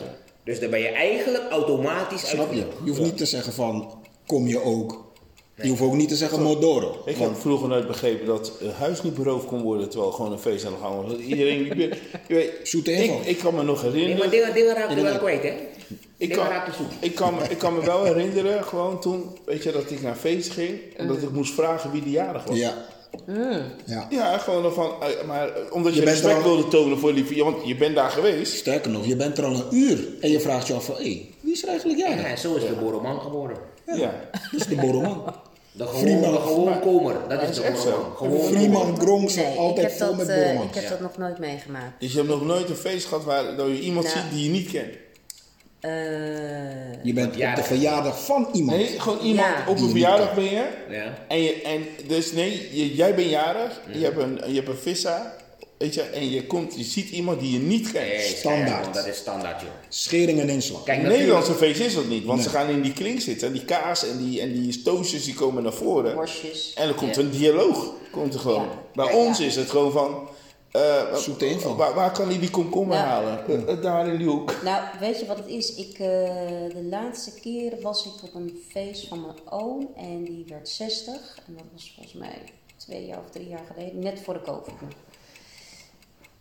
[0.44, 2.58] Dus dan ben je eigenlijk automatisch Snap je?
[2.58, 5.11] Je hoeft niet te zeggen van, kom je ook.
[5.56, 7.02] Je hoeft ook niet te zeggen Modoro.
[7.06, 10.32] Ik Want heb vroeger nooit begrepen dat een huis niet beroofd kon worden terwijl gewoon
[10.32, 11.12] een feest aan de gang was.
[11.12, 11.64] Dat Iedereen,
[12.28, 14.30] je weet, Zoete ik, ik kan me nog Nee, maar herinneren.
[14.30, 14.54] dingen,
[14.90, 15.50] dingen wel kwijt, hè?
[16.18, 16.48] Ik dingen kan,
[17.00, 20.12] ik, kan, me- ik kan me wel herinneren, gewoon toen, weet je, dat ik naar
[20.12, 22.58] een feest ging en dat ik moest vragen wie de jarig was.
[22.58, 22.74] ja.
[23.86, 24.08] ja.
[24.10, 27.44] Ja, gewoon van, eh, maar eh, omdat je, respect al- wilde tonen voor die, ja,
[27.44, 28.54] want je bent daar geweest.
[28.54, 31.30] Sterker nog, je bent er al een uur en je vraagt je af van, hé,
[31.40, 32.26] wie is er eigenlijk Ja, jarig?
[32.26, 33.56] en zo is de Boroman geboren.
[33.98, 34.14] Ja.
[34.52, 35.36] Dat is de Borrelman.
[35.74, 38.14] De gewoon, de gewoon komer, dat is de echt zo.
[38.16, 40.68] Gewoon Freeman Gronk Nee, zijn ik altijd heb vol dat, met eh, borrelmans.
[40.70, 42.00] ik heb dat nog nooit meegemaakt.
[42.00, 44.18] Dus je hebt nog nooit een feest gehad waar dat je iemand Nou.
[44.18, 44.94] ziet die je niet kent.
[45.80, 48.26] Eh, Je bent op de Verjaardag.
[48.26, 48.78] van iemand.
[48.78, 49.64] Nee, gewoon iemand Ja.
[49.72, 50.68] op een verjaardag ben je.
[50.90, 51.14] Ja.
[51.28, 54.76] En, je, en dus nee, je- jij bent jarig, je, hebt een, je hebt een
[54.78, 55.34] vissa,
[55.82, 58.08] weet je, en je, komt, je ziet iemand die je niet kent.
[58.08, 58.82] Nee, Standaard.
[58.82, 59.70] kijk, Dat is standaard, joh.
[59.90, 60.84] Schering en inslag.
[60.84, 62.48] Kijk, Een natuurlijk- Nederlandse feest is dat niet, want Nee.
[62.48, 65.64] ze gaan in die klink zitten, die kaas en die, en die toastjes die komen
[65.64, 66.16] naar voren.
[66.16, 66.74] worstjes.
[66.74, 67.22] En er komt Ja.
[67.22, 68.62] een dialoog, komt er gewoon.
[68.64, 68.82] Ja.
[68.94, 69.46] Bij Ja, ons ja.
[69.46, 70.28] is het gewoon van,
[70.72, 71.76] eh, Zoek de inval.
[71.76, 73.48] waar, waar kan hij die komkommer halen?
[73.48, 74.56] Eh, eh, daar in die hoek.
[74.64, 75.76] Nou, weet je wat het is?
[75.76, 75.98] Ik, eh,
[76.74, 81.38] de laatste keer was ik op een feest van mijn oom en die werd 60.
[81.48, 82.38] En dat was volgens mij
[82.78, 84.74] twee jaar of drie jaar geleden, net voor de COVID.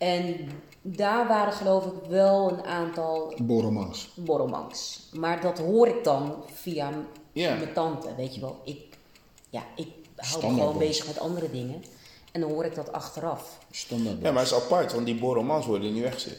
[0.00, 0.36] En
[0.82, 4.10] daar waren geloof ik wel een aantal Borrelmans.
[4.14, 5.08] borrelmangs.
[5.12, 6.90] Maar dat hoor ik dan via
[7.32, 8.56] mijn tante, weet je wel.
[8.64, 8.78] Ik,
[9.50, 9.86] ja, ik
[10.16, 11.84] hou me gewoon bezig met andere dingen.
[12.32, 13.58] En dan hoor ik dat achteraf.
[13.70, 14.16] Standaard.
[14.22, 16.38] Ja, maar het is apart, want die borrelmans worden niet weggezet.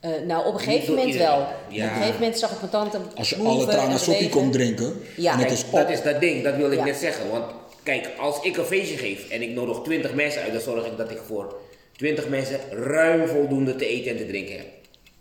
[0.00, 1.28] Eh, nou, op een gegeven moment iedereen.
[1.28, 1.46] wel.
[1.68, 1.84] Ja.
[1.84, 4.30] Op een gegeven moment zag ik mijn tante Als je alle bewegen.
[4.30, 5.32] komt drinken Ja.
[5.32, 5.72] en het Kijk, is op.
[5.72, 6.84] dat is dat ding, dat wilde ik Ja.
[6.84, 7.30] net zeggen.
[7.30, 7.44] Want
[7.82, 10.96] kijk, als ik een feestje geef en ik nodig 20 mensen uit, dan zorg ik
[10.96, 11.54] dat ik voor
[11.96, 14.64] 20 mensen ruim voldoende te eten en te drinken.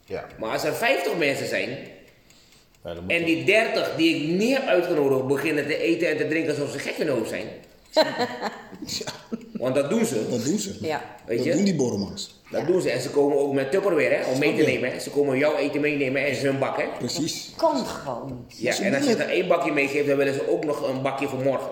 [0.06, 0.28] Ja.
[0.40, 1.76] Maar als er 50 mensen zijn ja
[3.08, 6.72] en die 30 die ik niet heb uitgenodigd beginnen te eten en te drinken alsof
[6.72, 7.48] ze gek in hoofd zijn.
[9.60, 10.30] Want dat doen ze.
[10.30, 10.78] Dat doen ze.
[10.82, 11.02] Ja.
[11.26, 11.54] Weet dat je?
[11.54, 12.42] doen die borrelmans.
[12.52, 12.90] Dat doen ze.
[12.90, 14.92] En ze komen ook met Tupperware hè, om mee te nemen.
[14.92, 15.00] hè.
[15.00, 16.78] Ze komen jouw eten meenemen en ze hun bak.
[16.78, 16.86] Hè.
[16.98, 17.52] Precies.
[17.58, 18.60] Kan gewoon niet.
[18.60, 21.28] Ja, en als je er één bakje meegeeft, dan willen ze ook nog een bakje
[21.28, 21.70] voor morgen.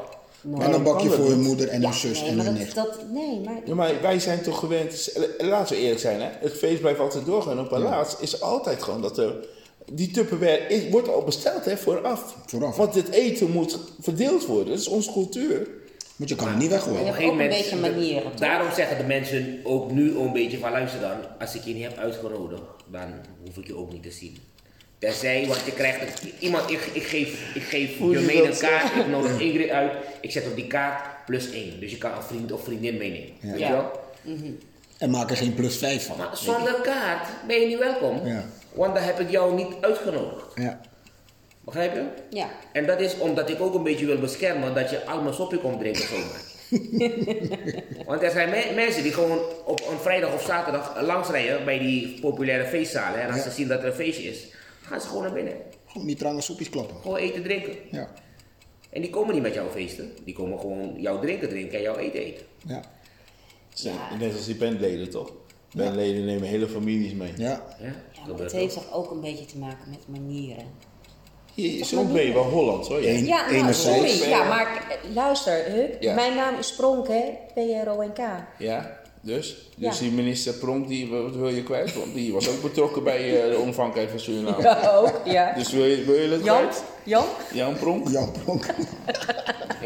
[0.60, 2.76] En een bakje voor hun moeder en Ja, hun zus nee, en hun dat, nicht.
[2.76, 6.30] dat, nee, maar Ja, maar wij zijn toch gewend, laten we eerlijk zijn, hè?
[6.40, 7.60] het feest blijft altijd doorgaan.
[7.60, 9.36] Op een laatst is altijd gewoon dat er,
[9.92, 12.36] die Tupperware is, wordt al besteld hè, vooraf.
[12.46, 12.76] Vooraf.
[12.76, 15.68] Want het eten moet verdeeld worden, dat is onze cultuur.
[16.16, 17.08] Want je kan het niet weggooien.
[17.08, 18.24] Op een beetje manieren.
[18.24, 18.40] toch?
[18.40, 21.84] Daarom zeggen de mensen ook nu een beetje van luister dan, als ik je niet
[21.84, 23.14] heb uitgenodigd, dan
[23.46, 24.38] hoef ik je ook niet te zien.
[25.02, 29.70] Tenzij, want je krijgt iemand, ik, ik geef, ik geef een kaart, ik nodig Ingrid
[29.70, 31.80] uit, ik zet op die kaart plus één.
[31.80, 33.32] Dus je kan een vriend of vriendin meenemen.
[33.42, 33.52] Ja.
[33.52, 33.92] Weet je wel?
[34.98, 36.18] En maak er geen plus 5 van.
[36.18, 38.46] Maar zonder kaart ben je niet welkom, Ja.
[38.74, 40.46] want dan heb ik jou niet uitgenodigd.
[40.56, 40.82] Ja.
[41.66, 42.04] Begrijp je?
[42.30, 42.50] Ja.
[42.74, 45.80] En dat is omdat ik ook een beetje wil beschermen dat je allemaal soppie komt
[45.80, 46.50] drinken zomaar.
[48.06, 52.20] Want er zijn me- mensen die gewoon op een vrijdag of zaterdag langsrijden bij die
[52.20, 53.22] populaire feestzalen.
[53.22, 53.42] En als Ja.
[53.44, 54.40] ze zien dat er een feestje is,
[54.82, 55.54] gaan ze gewoon naar binnen.
[55.86, 56.96] Gewoon niet trange soepjes klappen.
[57.02, 57.76] Gewoon eten, drinken.
[57.92, 58.12] Ja.
[58.90, 60.12] En die komen niet met jouw feesten.
[60.26, 62.46] Die komen gewoon jouw drinken drinken en jouw eten eten.
[62.68, 62.82] Ja.
[63.70, 65.32] Het zijn Net als die bandleden toch?
[65.76, 67.34] Bandleden nemen hele families mee.
[67.38, 67.64] Ja.
[67.80, 67.94] Ja,
[68.28, 70.66] Ja, het heeft toch ook een beetje te maken met manieren.
[71.54, 72.98] Hier, soms ben je wel Hollands hoor.
[73.04, 74.16] Eén- Ja, nou, enerzijds.
[74.18, 74.30] sorry.
[74.30, 76.02] Ja, maar eh, luister, Hup.
[76.02, 76.14] Ja.
[76.16, 77.24] Mijn naam is Pronk, hè?
[77.54, 78.20] P-R-O-N-K.
[78.58, 79.56] Ja, dus?
[79.76, 79.90] Ja.
[79.90, 81.94] Dus die minister Pronk, die, wat wil je kwijt?
[81.96, 84.62] Want die was ook betrokken bij eh, de onafhankelijkheid van Suriname.
[84.62, 85.54] Ja, ook, ja.
[85.54, 86.58] Dus wil je, wil je het Jan?
[86.58, 86.84] kwijt?
[87.04, 87.26] Jan?
[87.54, 88.08] Jan Pronk?
[88.10, 88.66] Jan Pronk.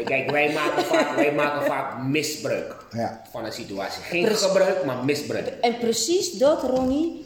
[0.04, 3.22] Kijk, wij maken vaak, wij maken vaak misbruik Ja.
[3.30, 4.02] van een situatie.
[4.02, 5.46] Geen gebruik, maar misbruik.
[5.60, 7.24] En precies dat, Ronnie,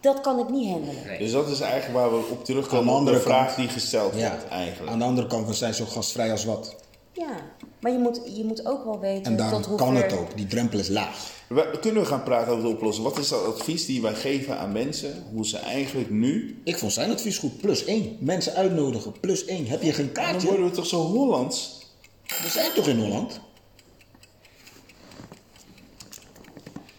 [0.00, 1.02] dat kan ik niet handelen.
[1.06, 1.18] Nee.
[1.18, 3.68] Dus dat is eigenlijk waar we op Aan terugkomen, op de andere vraag kant- die
[3.68, 4.30] gesteld ja.
[4.30, 4.92] wordt eigenlijk.
[4.92, 6.76] Aan de andere kant, we zijn zo gastvrij als wat.
[7.18, 7.36] Ja,
[7.80, 10.02] maar je moet, je moet ook wel weten En daarom tot hoe kan ver...
[10.04, 10.36] het ook.
[10.36, 11.30] Die drempel is laag.
[11.48, 13.06] We, kunnen we gaan praten over de oplossing?
[13.06, 16.60] Wat is dat advies die wij geven aan mensen, hoe ze eigenlijk nu...
[16.64, 17.58] Ik vond zijn advies goed.
[17.60, 18.16] Plus één.
[18.20, 19.20] Mensen uitnodigen.
[19.20, 19.66] Plus één.
[19.66, 20.48] Heb je geen Dan kaartje?
[20.48, 21.86] worden we toch zo Hollands?
[22.42, 23.40] We zijn toch in Holland?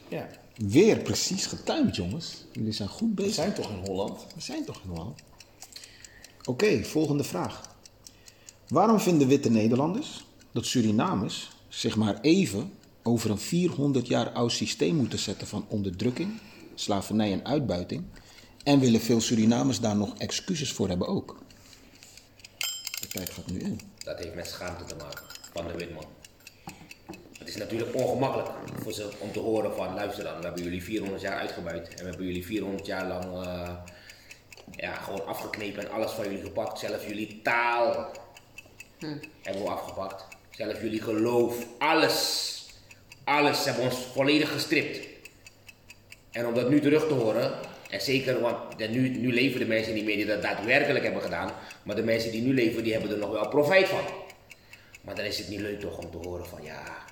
[0.08, 2.46] Ja, Weer precies getimed, jongens.
[2.52, 3.34] Jullie zijn goed we bezig.
[3.34, 4.26] zijn toch in Holland?
[4.36, 5.20] We zijn toch in Holland?
[6.46, 7.69] Oké, volgende vraag.
[8.70, 14.96] Waarom vinden witte Nederlanders dat Surinamers zich maar even over een 400 jaar oud systeem
[14.96, 16.40] moeten zetten van onderdrukking,
[16.76, 18.04] slavernij en uitbuiting?
[18.64, 21.38] En willen veel Surinamers daar nog excuses voor hebben ook?
[23.02, 23.80] De tijd gaat nu in.
[23.98, 26.06] Dat heeft met schaamte te maken van de witman.
[27.40, 28.50] Het is natuurlijk ongemakkelijk
[28.82, 31.98] voor ze om te horen van luister dan, we hebben jullie 400 jaar uitgebuit en
[32.04, 33.72] we hebben jullie 400 jaar lang eh,
[34.72, 36.80] ja, gewoon afgeknepen en alles van jullie gepakt.
[36.80, 38.12] Zelfs jullie taal
[39.42, 40.24] hebben we afgepakt.
[40.50, 42.48] Zelfs jullie geloof, alles.
[43.24, 45.08] Alles hebben ons volledig gestript.
[46.32, 47.60] En om dat nu terug te horen,
[47.90, 51.52] en zeker, want nu, nu leven de mensen niet meer die dat daadwerkelijk hebben gedaan,
[51.84, 54.04] maar de mensen die nu leven, die hebben er nog wel profijt van.
[55.02, 57.06] Maar dan is het niet leuk toch om te horen van, ja,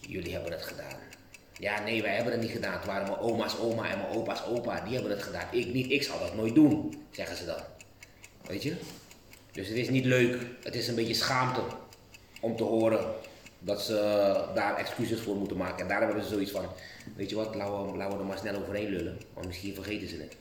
[0.00, 0.98] jullie hebben het gedaan.
[1.58, 2.72] Ja, nee, wij hebben het niet gedaan.
[2.72, 5.46] Het waren mijn oma's oma en mijn opa's opa, die hebben het gedaan.
[5.50, 7.60] Ik niet, ik zal dat nooit doen, zeggen ze dan.
[8.46, 8.76] Weet je?
[9.56, 11.60] Dus het is niet leuk, het is een beetje schaamte.
[12.40, 13.14] om te horen
[13.58, 13.94] dat ze
[14.54, 15.78] daar excuses voor moeten maken.
[15.78, 16.64] En daarom hebben ze zoiets van,
[17.16, 20.08] weet je wat, laten we, laten we er maar snel overheen lullen, want misschien vergeten
[20.08, 20.36] ze het.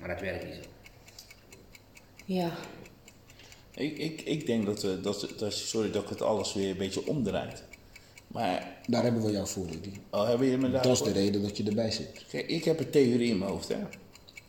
[0.00, 0.70] Maar dat werkt niet zo.
[2.24, 2.52] Ja.
[3.74, 6.76] Ik, ik, ik denk dat, we, dat, dat, sorry dat ik het alles weer een
[6.76, 7.64] beetje omdraait.
[8.26, 9.90] Maar, Daar hebben we jou voor, Rudy.
[10.10, 12.24] oh, hebben je me daar Dat is de reden dat je erbij zit.
[12.30, 13.68] Kijk, ik heb een theorie in mijn hoofd.
[13.68, 13.76] Hè.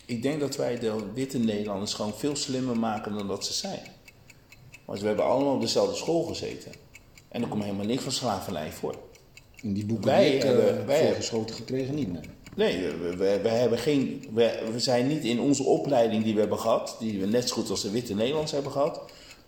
[0.10, 3.82] Ik denk dat wij de witte Nederlanders gewoon veel slimmer maken dan dat ze zijn.
[4.86, 6.72] Want we hebben allemaal op dezelfde school gezeten.
[7.28, 8.96] En er komt helemaal niks van slavernij voor.
[9.62, 12.22] In die boeken Wij die ik hebben- eh, wij voorgeschoten gekregen niet, nee.
[12.56, 16.40] Nee, we, we, we hebben geen, we, we zijn niet in onze opleiding die we
[16.40, 19.02] hebben gehad, die we net zo goed als de witte Nederlanders hebben gehad,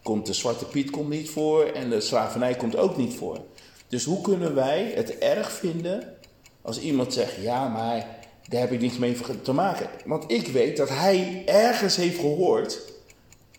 [0.03, 3.39] komt de Zwarte Piet komt niet voor en de slavernij komt ook niet voor.
[3.87, 6.13] Dus hoe kunnen wij het erg vinden
[6.61, 8.19] als iemand zegt, ja, maar
[8.51, 9.89] daar heb ik niets mee te maken.
[10.05, 12.79] Want ik weet dat hij ergens heeft gehoord,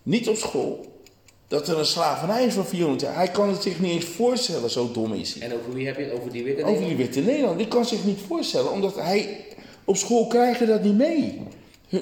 [0.02, 0.86] niet op school,
[1.48, 3.14] dat er een slavernij is van 400 jaar.
[3.14, 5.48] Hij kan het zich niet eens voorstellen, zo dom is hij.
[5.48, 6.12] En over wie heb je het?
[6.12, 7.58] Over die witte Over die witte Nederland.
[7.58, 9.44] Die kan zich niet voorstellen, omdat hij
[9.84, 11.40] op school krijg je dat niet mee.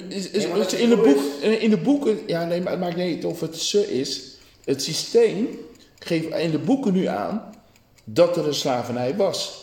[0.07, 3.25] Is, is, in, de boek, in de boeken, ja nee, maar het maakt niet uit
[3.25, 4.37] of het ze is.
[4.63, 5.47] Het systeem
[5.99, 7.51] geeft in de boeken nu aan
[8.03, 9.59] dat er een slavernij was.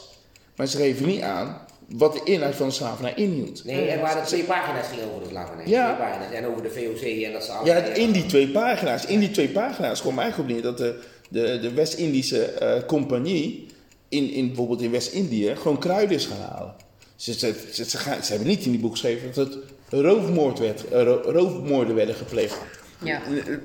[0.56, 3.64] Maar ze geven niet aan wat de inhoud van de slavernij inhield.
[3.64, 5.66] Nee, er waren twee pagina's gingen over de slavernij.
[5.66, 5.94] Ja.
[5.94, 6.33] Twee pagina's.
[6.33, 9.05] En over de VOC en dat ze Ja, in die twee pagina's.
[9.07, 10.98] In die twee pagina's kwam eigenlijk op neer dat de,
[11.29, 13.66] de, de West-Indische eh, compagnie
[14.09, 16.74] in, in bijvoorbeeld in West-Indië gewoon kruiden is gaan halen.
[17.16, 19.57] Ze, ze, ze, ze gaan- ze hebben niet in die boek geschreven dat het
[19.88, 22.59] roofmoord werd, eh, ro- roofmoorden werden gepleegd.
[23.05, 23.20] Ja.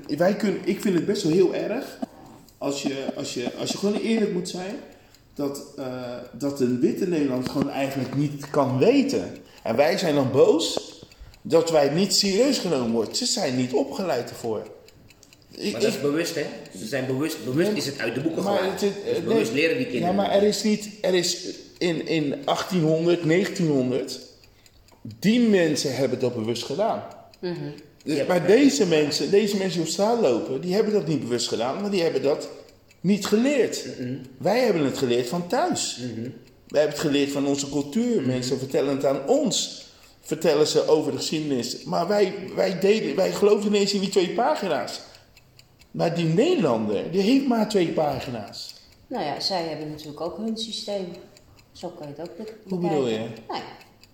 [0.08, 1.84] Eh, Wij kunnen, ik vind het best wel heel erg
[2.58, 4.74] als je, als je, als je gewoon eerlijk moet zijn
[5.34, 5.84] dat, eh,
[6.32, 9.36] dat een witte Nederlander gewoon eigenlijk niet kan weten.
[9.62, 10.92] En wij zijn dan boos
[11.42, 13.14] dat wij niet serieus genomen worden.
[13.16, 14.62] Ze zijn niet opgeleid ervoor.
[15.56, 16.44] Ik- Maar dat is ik- bewust, hè?
[16.78, 19.60] Ze zijn bewust, bewust is het uit de boeken maar het Dus bewust nee.
[19.60, 20.14] leren die kinderen.
[20.14, 21.46] Ja, maar er is niet, er is
[21.78, 24.20] in, in 1800, 1900,
[25.18, 27.02] die mensen hebben dat bewust gedaan.
[27.40, 27.56] Dus,
[28.04, 31.20] Ja, maar maar- deze mensen, deze mensen die op straat lopen, die hebben dat niet
[31.20, 32.48] bewust gedaan, maar die hebben dat
[33.04, 33.86] niet geleerd.
[34.38, 35.96] Wij hebben het geleerd van thuis.
[36.66, 38.22] Wij hebben het geleerd van onze cultuur.
[38.22, 39.86] Mensen vertellen het aan ons.
[40.20, 41.82] Vertellen ze over de geschiedenis.
[41.82, 45.00] Maar wij, wij, deden, wij geloofden ineens in die twee pagina's.
[45.90, 48.74] Maar die Nederlander, die heeft maar twee pagina's.
[49.06, 51.06] Nou ja, zij hebben natuurlijk ook hun systeem.
[51.72, 52.88] Zo kan je het ook be- Hoe bekijken.
[52.88, 53.18] bedoel je?
[53.18, 53.28] Nou
[53.60, 53.62] ja,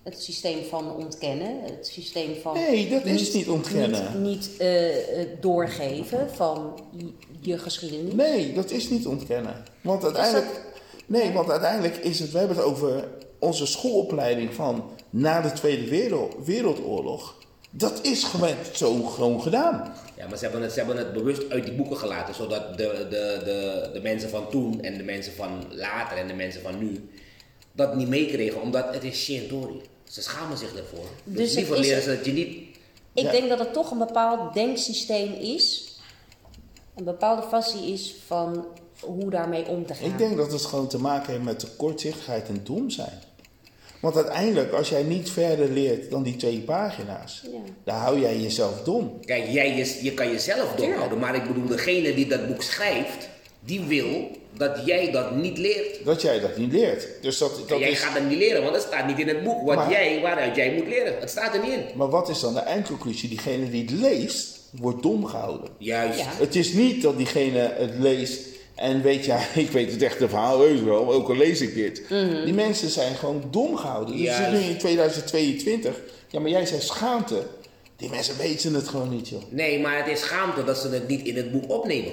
[0.03, 2.53] het systeem van ontkennen, het systeem van...
[2.53, 4.21] Nee, dat is niet ontkennen.
[4.21, 6.79] Niet, niet, eh, eh, doorgeven van
[7.39, 8.13] je- geschiedenis.
[8.13, 9.63] Nee, dat is niet ontkennen.
[9.81, 10.61] Want uiteindelijk,
[11.05, 13.07] nee, want uiteindelijk is het, we hebben het over
[13.39, 17.35] onze schoolopleiding van na de Tweede Wereld, Wereldoorlog.
[17.69, 19.93] Dat is gewoon zo gewoon gedaan.
[20.17, 23.07] Ja, maar ze hebben, het, ze hebben het bewust uit die boeken gelaten, zodat de,
[23.09, 26.77] de, de, de mensen van toen en de mensen van later en de mensen van
[26.77, 27.09] nu
[27.71, 29.81] dat niet meekregen, omdat het is Shintori.
[30.11, 31.05] Ze schamen zich ervoor.
[31.23, 32.47] Dus, Dus het liever is- leren ze dat je niet...
[33.13, 33.31] Ik Ja.
[33.31, 35.95] denk dat het toch een bepaald denksysteem is.
[36.95, 38.65] Een bepaalde passie is van
[38.99, 40.09] hoe daarmee om te gaan.
[40.09, 43.19] Ik denk dat het gewoon te maken heeft met de kortzichtigheid en dom zijn.
[44.01, 47.57] Want uiteindelijk, als jij niet verder leert dan die twee pagina's, Ja.
[47.83, 49.19] dan hou jij jezelf dom.
[49.25, 53.29] Kijk, jij, je, je kan jezelf doorhouden, maar ik bedoel, degene die dat boek schrijft,
[53.59, 56.05] die wil dat jij dat niet leert.
[56.05, 57.07] Dat jij dat niet leert.
[57.21, 59.27] Dus dat, En dat jij is, gaat dat niet leren, want het staat niet in
[59.27, 61.19] het boek wat Maar- jij, waaruit jij moet leren.
[61.19, 61.83] Het staat er niet in.
[61.95, 63.29] maar wat is dan de eindconclusie?
[63.29, 65.69] Diegene die het leest, wordt dom gehouden.
[65.77, 66.19] Juist.
[66.19, 66.25] Ja.
[66.29, 68.39] Het is niet dat diegene het leest
[68.75, 72.01] en weet, ja, ik weet het echte verhaal heus wel, ook al lees ik dit.
[72.45, 74.15] Die mensen zijn gewoon dom gehouden.
[74.15, 74.37] Dus Juist.
[74.43, 76.01] zitten nu in 2022.
[76.27, 77.43] Ja, maar jij zegt schaamte.
[77.95, 79.41] Die mensen weten het gewoon niet, joh.
[79.49, 82.11] Nee, maar het is schaamte dat ze het niet in het boek opnemen.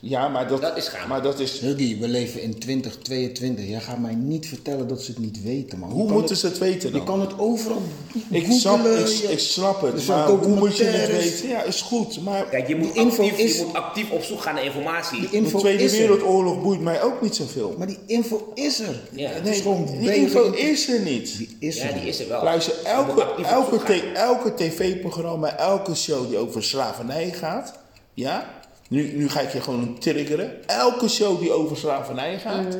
[0.00, 0.90] Ja, maar dat, Dat is.
[1.08, 3.68] Maar dat is, Huggy, we leven in 2022.
[3.68, 5.88] Jij gaat mij niet vertellen dat ze het niet weten, man.
[5.88, 7.04] Je hoe moeten het- ze het weten Je dan?
[7.06, 7.82] kan het overal
[8.30, 11.48] Ik snap, ik, je- ik snap het, maar hoe moet je het weten?
[11.48, 14.40] Ja, is goed, maar Kijk, je moet, info actief, is- je moet actief op zoek
[14.40, 15.20] gaan naar informatie.
[15.20, 15.98] Die de info Tweede is er.
[15.98, 17.74] Wereldoorlog boeit mij ook niet zoveel.
[17.78, 19.00] Maar die info is er.
[19.12, 19.30] Ja.
[19.42, 21.36] Nee, is gewoon die info in- is er niet.
[21.38, 21.94] Die is ja, er.
[21.94, 22.42] die is er wel.
[22.42, 27.72] Luister, Je elke, elke, elke tv-programma, elke show die over slavernij gaat,
[28.14, 28.56] ja,
[28.88, 30.66] nu, nu ga ik je gewoon triggeren.
[30.68, 32.78] Elke show die over slavernij gaat,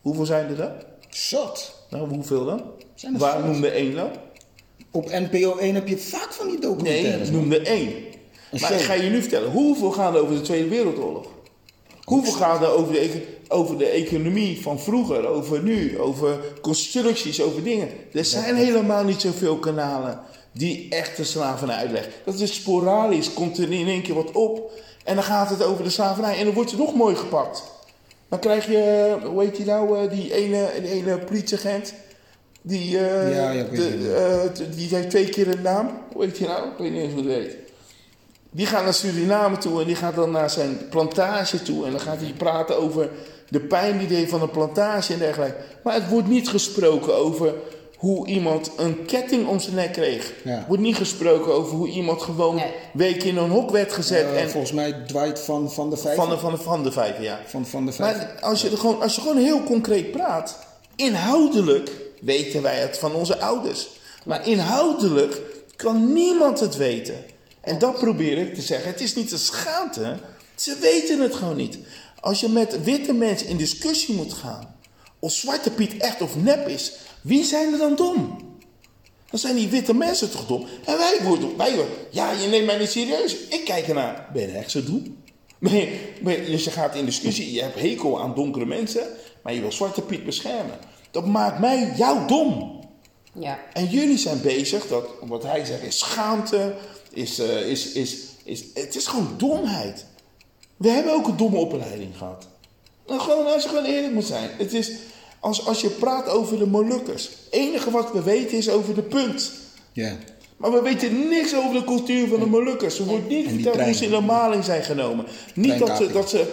[0.00, 0.70] hoeveel zijn er dan?
[1.10, 1.84] Zat.
[1.90, 2.62] Nou, hoeveel dan?
[2.94, 3.44] Zijn er Waar zat.
[3.44, 4.10] noemde één dan?
[4.90, 7.30] Op NPO 1 heb je vaak van die Nee, documentaires.
[7.30, 7.40] man.
[7.40, 7.86] noemde één.
[7.88, 8.78] Een Maar show.
[8.80, 11.26] ik ga je nu vertellen, hoeveel gaan er over de Tweede Wereldoorlog?
[12.04, 17.62] Hoeveel gaan er over de, over de economie van vroeger, over nu, over constructies, over
[17.62, 17.88] dingen?
[18.12, 20.20] Er zijn helemaal niet zoveel kanalen
[20.52, 22.12] die echte slavernij uitleggen.
[22.24, 24.70] Dat is sporadisch, komt er in één keer wat op.
[25.06, 27.62] En dan gaat het over de slavernij en dan wordt ze nog mooi gepakt.
[28.28, 31.92] Dan krijg je, hoe heet die nou, eh, die ene, die ene politieagent.
[32.62, 34.14] Die, eh, Ja, ja, de-
[34.44, 35.90] eh, t- die heeft twee keer een naam.
[36.12, 36.66] Hoe heet die nou?
[36.66, 37.56] Ik weet niet eens hoe het heet.
[38.50, 41.84] Die gaat naar Suriname toe en die gaat dan naar zijn plantage toe.
[41.84, 43.08] En dan gaat hij praten over
[43.48, 45.56] de pijn die hij heeft van een plantage en dergelijke.
[45.82, 47.54] Maar het wordt niet gesproken over
[47.96, 50.32] hoe iemand een ketting om zijn nek kreeg.
[50.44, 50.64] Ja.
[50.68, 52.72] Wordt niet gesproken over hoe iemand gewoon Nee.
[52.92, 54.24] weken in een hok werd gezet.
[54.24, 56.16] Eh, en volgens mij Dwight van, van de Vijf.
[56.16, 57.40] van de, van de, van de vijf, ja.
[57.46, 58.16] van, van de Vijf.
[58.16, 60.58] Maar als je, er gewoon, als je gewoon heel concreet praat,
[60.96, 63.88] inhoudelijk weten wij het van onze ouders.
[64.24, 65.40] Maar inhoudelijk
[65.76, 67.24] kan niemand het weten.
[67.60, 68.90] En dat probeer ik te zeggen.
[68.90, 70.16] Het is niet een schaamte.
[70.54, 71.78] Ze weten het gewoon niet.
[72.20, 74.74] Als je met witte mensen in discussie moet gaan,
[75.18, 76.92] of Zwarte Piet echt of nep is,
[77.26, 78.38] wie zijn er dan dom?
[79.30, 80.66] Dan zijn die witte mensen toch dom.
[80.84, 83.36] En wij worden, wij worden, ja, je neemt mij niet serieus.
[83.48, 84.28] Ik kijk ernaar.
[84.32, 85.16] Ben je echt zo dom?
[86.46, 89.06] Dus je gaat in discussie, je hebt hekel aan donkere mensen,
[89.42, 90.78] maar je wil Zwarte Piet beschermen.
[91.10, 92.80] Dat maakt mij jou dom.
[93.32, 93.58] Ja.
[93.72, 96.74] En jullie zijn bezig, dat, wat hij zegt is schaamte,
[97.10, 100.06] is, eh, is, is, is, het is gewoon domheid.
[100.76, 102.46] We hebben ook een domme opleiding gehad.
[103.06, 104.50] Nou, gewoon, als je gewoon eerlijk moet zijn.
[104.58, 104.90] Het is,
[105.40, 109.02] als, als je praat over de Molukkers, het enige wat we weten is over de
[109.02, 109.52] punt.
[109.92, 110.16] Ja.
[110.56, 112.98] Maar we weten niks over de cultuur van de Molukkers.
[112.98, 115.24] Er wordt niet verteld hoe ze in de maling zijn genomen.
[115.54, 116.52] Niet dat ze, dat ze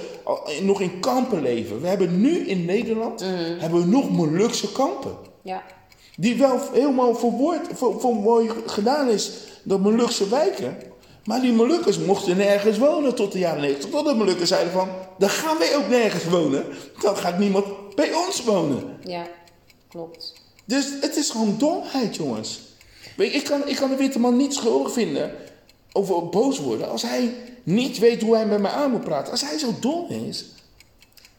[0.61, 1.81] nog in kampen leven.
[1.81, 3.23] We hebben nu in Nederland
[3.59, 5.15] hebben we nog Molukse kampen.
[5.41, 5.63] Ja.
[6.15, 9.31] Die wel helemaal verwoord, voor, voor mooi gedaan is,
[9.63, 10.77] de Molukse wijken.
[11.25, 13.89] Maar die Molukkers mochten nergens wonen tot de jaren 90.
[13.89, 16.65] Tot de Molukkers zeiden van, dan gaan wij ook nergens wonen.
[17.01, 17.65] Dan gaat niemand
[17.95, 18.97] bij ons wonen.
[19.03, 19.27] Ja.
[19.88, 20.34] Klopt.
[20.65, 22.60] Dus het is gewoon domheid, jongens.
[23.15, 25.32] Weet je, ik, kan, ik kan de witte man niet schuldig vinden
[25.91, 29.32] over boos worden als hij niet weet hoe hij met mij aan moet praten.
[29.32, 30.45] Als hij zo dom is.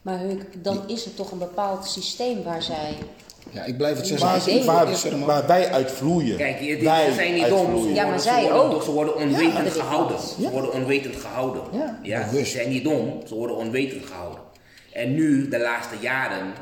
[0.01, 0.19] Maar
[0.57, 2.97] dan is er toch een bepaald systeem waar zij...
[3.51, 4.65] ja, ik blijf het zeggen.
[4.65, 6.37] Waar, waar, wij uit vloeien.
[6.37, 7.83] Kijk, die, die wij zijn niet dom.
[7.83, 7.93] Ze.
[7.93, 8.83] Ja, maar zij ze worden, ook.
[8.83, 10.19] Ze worden onwetend gehouden.
[10.19, 11.61] Ze worden onwetend gehouden.
[11.71, 11.99] Ja.
[12.03, 14.39] Ja, ze zijn niet dom, ze worden onwetend gehouden.
[14.95, 16.53] En nu, de laatste jaren,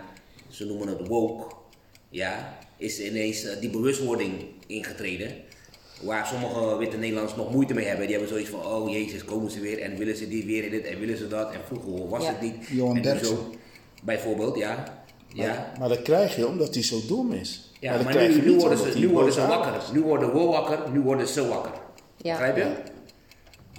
[0.49, 1.55] ze noemen het woke,
[2.09, 4.33] ja, is ineens eh, die bewustwording
[4.67, 5.35] ingetreden.
[6.01, 8.05] Waar sommige witte Nederlanders nog moeite mee hebben.
[8.07, 10.71] Die hebben zoiets van, oh jezus, komen ze weer en willen ze dit weer in
[10.71, 11.51] dit en willen ze dat.
[11.51, 12.29] En vroeger was Ja.
[12.29, 12.55] het niet.
[12.67, 13.37] Johan Derksen.
[14.03, 15.03] Bijvoorbeeld, ja.
[15.27, 15.73] Ja.
[15.79, 17.71] Maar dat krijg je omdat hij zo dom is.
[17.79, 19.73] Ja, dat maar krijg nu, je nu worden ze, nu worden ze wakker.
[19.93, 21.71] Nu worden we wakker, nu worden ze wakker.
[22.17, 22.31] Ja.
[22.31, 22.75] Begrijp je?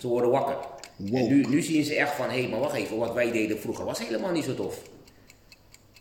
[0.00, 0.56] Ze worden wakker.
[0.98, 3.84] En nu, nu zien ze echt van, hé, maar wacht even, wat wij deden vroeger
[3.84, 4.82] was helemaal niet zo tof.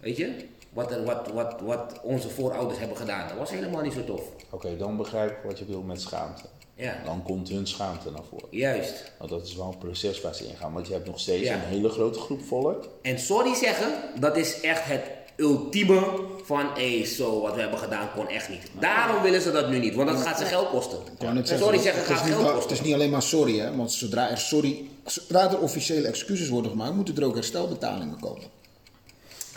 [0.01, 0.35] Weet je?
[0.73, 4.21] Wat, wat, wat, wat onze voorouders hebben gedaan, dat was helemaal niet zo tof.
[4.49, 6.43] Oké, dan begrijp ik wat je wil met schaamte.
[6.75, 8.47] Ja, Dan komt hun schaamte naar voren.
[8.51, 9.11] juist.
[9.17, 10.73] Want dat is wel een proces waar ze ingaan.
[10.73, 11.53] Want je hebt nog steeds Ja.
[11.53, 12.87] een hele grote groep volk.
[13.01, 15.01] En sorry zeggen, dat is echt het
[15.35, 16.01] ultieme
[16.43, 18.61] van, hé, zo, wat we hebben gedaan kon echt niet.
[18.79, 20.97] Daarom willen ze dat nu niet, want dat gaat ze geld kosten.
[21.43, 22.71] Sorry zeggen het is gaat niet- geld Het kosten.
[22.75, 23.75] is niet alleen maar sorry, hè?
[23.75, 28.43] Want zodra er, sorry, zodra er officiële excuses worden gemaakt, moeten er ook herstelbetalingen komen.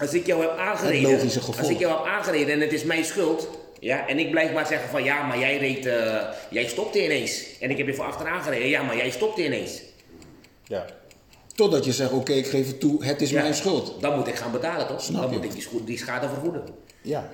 [0.00, 1.58] Als ik jou heb Het aangereden, logische gevolg.
[1.58, 3.48] als ik jou heb aangereden en het is mijn schuld,
[3.80, 7.44] ja, en ik blijf maar zeggen van ja, maar jij reed, eh, jij stopte ineens.
[7.60, 9.80] En ik heb je van achteraan gereden, ja, maar jij stopte ineens.
[10.64, 10.84] Ja.
[11.56, 14.00] Totdat je zegt, oké, ik geef het toe, het is Ja, mijn schuld.
[14.00, 15.02] Dan moet ik gaan betalen toch?
[15.02, 15.36] Snap dan je.
[15.36, 16.62] moet ik die, schade vergoeden.
[17.02, 17.30] Ja.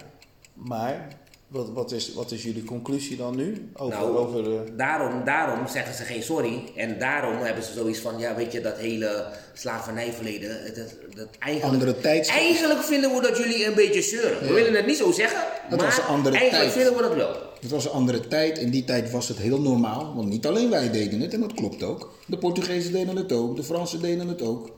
[0.55, 1.09] Maar,
[1.49, 3.71] wat, wat, is, wat is jullie conclusie dan nu?
[3.75, 4.65] Over, Nou, over de...
[4.77, 6.63] Daarom, daarom zeggen ze geen sorry.
[6.77, 10.75] En daarom hebben ze zoiets van, ja, weet je, dat hele slavernijverleden.
[10.75, 12.41] Dat, dat eigenlijk, Andere tijdsgeest.
[12.41, 14.47] eigenlijk vinden we dat jullie een beetje zeuren.
[14.47, 16.85] We willen het niet zo zeggen, Dat maar was een andere eigenlijk tijd.
[16.85, 17.51] vinden we dat wel.
[17.63, 18.59] Het was een andere tijd.
[18.59, 20.15] In die tijd was het heel normaal.
[20.15, 22.15] Want niet alleen wij deden het, en dat klopt ook.
[22.27, 24.71] De Portugezen deden het ook, de Fransen deden het ook.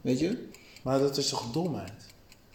[0.00, 0.46] Weet je?
[0.82, 1.92] Maar dat is toch domheid?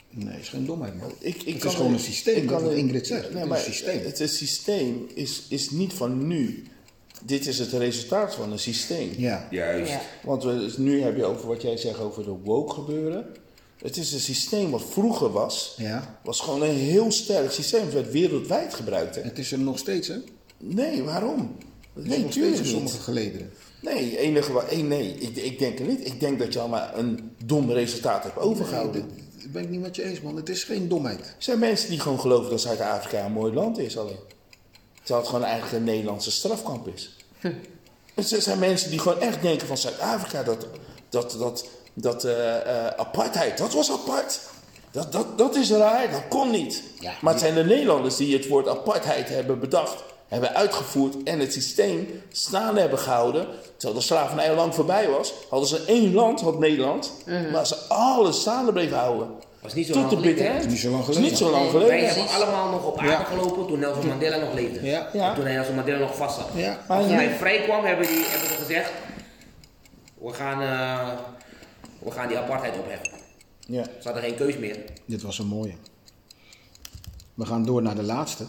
[0.09, 1.11] Nee, is geen domheid, man.
[1.19, 3.29] Ik, ik het kan is gewoon een systeem, ik dat kan wat Ingrid zegt.
[3.29, 4.03] Nee, het maar is een systeem.
[4.03, 6.63] Het is systeem is, is niet van nu.
[7.25, 9.11] Dit is het resultaat van een systeem.
[9.17, 9.47] Ja.
[9.51, 9.91] Juist.
[9.91, 10.01] Ja.
[10.23, 13.25] Want we, dus nu heb je over wat jij zegt over de woke gebeuren.
[13.77, 15.73] Het is een systeem wat vroeger was.
[15.77, 16.19] ja.
[16.23, 17.81] Was gewoon een heel sterk systeem.
[17.83, 19.15] Het werd wereldwijd gebruikt.
[19.15, 19.21] Hè?
[19.21, 20.15] Het is er nog steeds, hè?
[20.57, 21.55] Nee, waarom?
[21.93, 22.71] Het is Nee, nog steeds tuurlijk in niet.
[22.73, 23.51] sommige gelederen.
[23.81, 26.05] Nee, enige wa- eh, nee ik, ik denk er niet.
[26.07, 29.05] Ik denk dat je al maar een dom resultaat hebt overgehouden.
[29.07, 30.35] Nee, dat ben ik niet met je eens, man.
[30.35, 31.19] Het is geen domheid.
[31.19, 34.19] Er zijn mensen die gewoon geloven dat Zuid-Afrika een mooi land is alleen.
[34.97, 37.15] Terwijl het gewoon eigenlijk een Nederlandse strafkamp is.
[38.15, 40.67] Er zijn mensen die gewoon echt denken van Zuid-Afrika dat,
[41.09, 44.39] dat, dat, dat eh, eh, apartheid, dat was apart.
[44.91, 46.83] Dat, dat, dat is raar, dat kon niet.
[46.99, 50.03] Ja, maar het zijn de Nederlanders die het woord apartheid hebben bedacht.
[50.27, 53.47] hebben uitgevoerd en het systeem staande hebben gehouden.
[53.77, 57.11] Terwijl de slavernij al lang voorbij was, hadden ze één land, had Nederland,
[57.51, 59.27] waar ze alles staande bleven houden.
[59.61, 60.35] was niet zo Tot lang de geleden.
[60.35, 60.65] bitterheid.
[60.65, 60.69] hè?
[60.71, 61.31] Niet zo lang Het is geleden.
[61.37, 61.71] niet zo lang Nee.
[61.71, 61.89] geleden.
[61.97, 63.23] Wij hebben allemaal nog op aarde Ja.
[63.23, 64.85] gelopen toen Nelson Mandela nog leefde.
[64.85, 65.07] Ja.
[65.13, 65.33] Ja.
[65.33, 66.47] Toen Nelson Mandela nog vast zat.
[66.87, 68.91] Toen hij vrij kwam, hebben, die, hebben ze gezegd:
[70.17, 71.07] we gaan, eh,
[72.03, 73.11] we gaan die apartheid opheffen.
[73.59, 73.83] Ja.
[73.83, 74.83] Ze hadden geen keus meer.
[75.05, 75.75] Dit was een mooie.
[77.33, 78.45] We gaan door naar de laatste,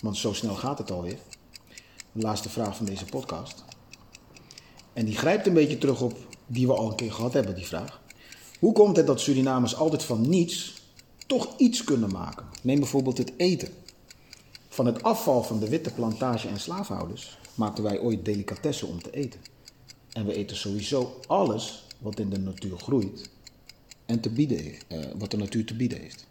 [0.00, 1.18] want zo snel gaat het alweer.
[2.12, 3.64] De laatste vraag van deze podcast.
[4.92, 6.16] En die grijpt een beetje terug op
[6.46, 8.00] die we al een keer gehad hebben, die vraag.
[8.58, 10.82] Hoe komt het dat Surinamers altijd van niets
[11.26, 12.46] toch iets kunnen maken?
[12.62, 13.68] Neem bijvoorbeeld het eten.
[14.68, 19.10] Van het afval van de witte plantage en slaafhouders maakten wij ooit delicatessen om te
[19.10, 19.40] eten.
[20.12, 23.30] En we eten sowieso alles wat in de natuur groeit
[24.06, 26.26] en te bieden, eh, wat de natuur te bieden heeft.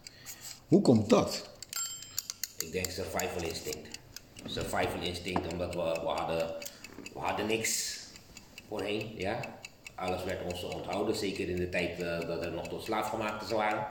[0.68, 1.50] Hoe komt dat?
[2.58, 3.98] Ik denk survival instinct.
[4.44, 6.54] Survival instinct, omdat we, we, hadden,
[7.12, 8.00] we hadden niks
[8.68, 9.14] voorheen.
[9.16, 9.40] Ja?
[9.94, 13.86] Alles werd ons onthouden, zeker in de tijd eh, dat er nog tot slaafgemaakten waren.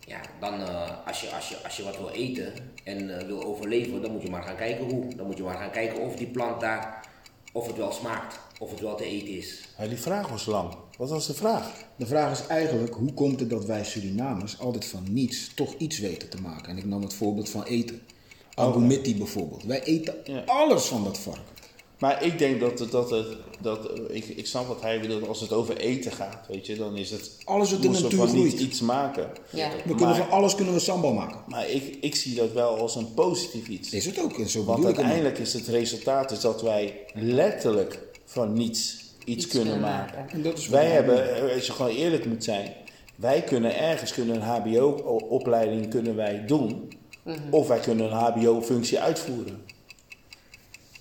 [0.00, 2.52] Ja, dan eh, als, je, als, je, als je wat wil eten
[2.84, 5.14] en wil overleven, dan moet je maar gaan kijken hoe.
[5.14, 7.06] Dan moet je maar gaan kijken of die plant daar,
[7.52, 9.60] of het wel smaakt, of het wel te eten is.
[9.78, 10.74] Ja, die vraag was lang.
[10.98, 11.70] Wat was de vraag?
[11.96, 15.98] De vraag is eigenlijk, hoe komt het dat wij Surinamers altijd van niets toch iets
[15.98, 16.70] weten te maken?
[16.70, 18.02] En ik nam het voorbeeld van eten.
[18.54, 19.64] Agumiti bijvoorbeeld.
[19.64, 20.42] Wij eten Ja.
[20.46, 21.56] alles van dat varken.
[21.98, 23.26] Maar ik denk dat het, dat het,
[23.60, 26.76] dat, eh, ik, ik snap wat hij bedoelt, als het over eten gaat, weet je,
[26.76, 28.60] dan is het, Alles wat in de natuur van niet groeit.
[28.60, 29.30] iets maken.
[29.50, 29.70] Ja.
[29.70, 31.40] We kunnen Maar- van alles kunnen we sambal maken.
[31.46, 33.90] Maar ik, ik zie dat wel als een positief iets.
[33.90, 34.38] Is het ook.
[34.38, 37.98] En zo Want uiteindelijk is het resultaat is dat wij letterlijk
[38.30, 40.18] van niets iets, Iets kunnen kunnen maken.
[40.18, 40.32] maken.
[40.36, 42.72] En dat is Wij we hebben, als je gewoon eerlijk moet zijn,
[43.16, 47.38] wij kunnen ergens kunnen een HBO-opleiding kunnen wij doen, Mhm.
[47.50, 49.62] of wij kunnen een HBO-functie uitvoeren.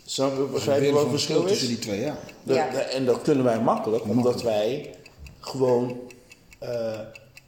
[0.06, 0.52] Snap je, doen.
[0.52, 1.50] begrijp je Weer wat het verschil is?
[1.50, 2.18] tussen die twee, ja.
[2.44, 2.70] De- Ja.
[2.70, 4.94] de- en dat kunnen wij makkelijk, omdat wij
[5.40, 6.00] gewoon
[6.60, 7.00] eh,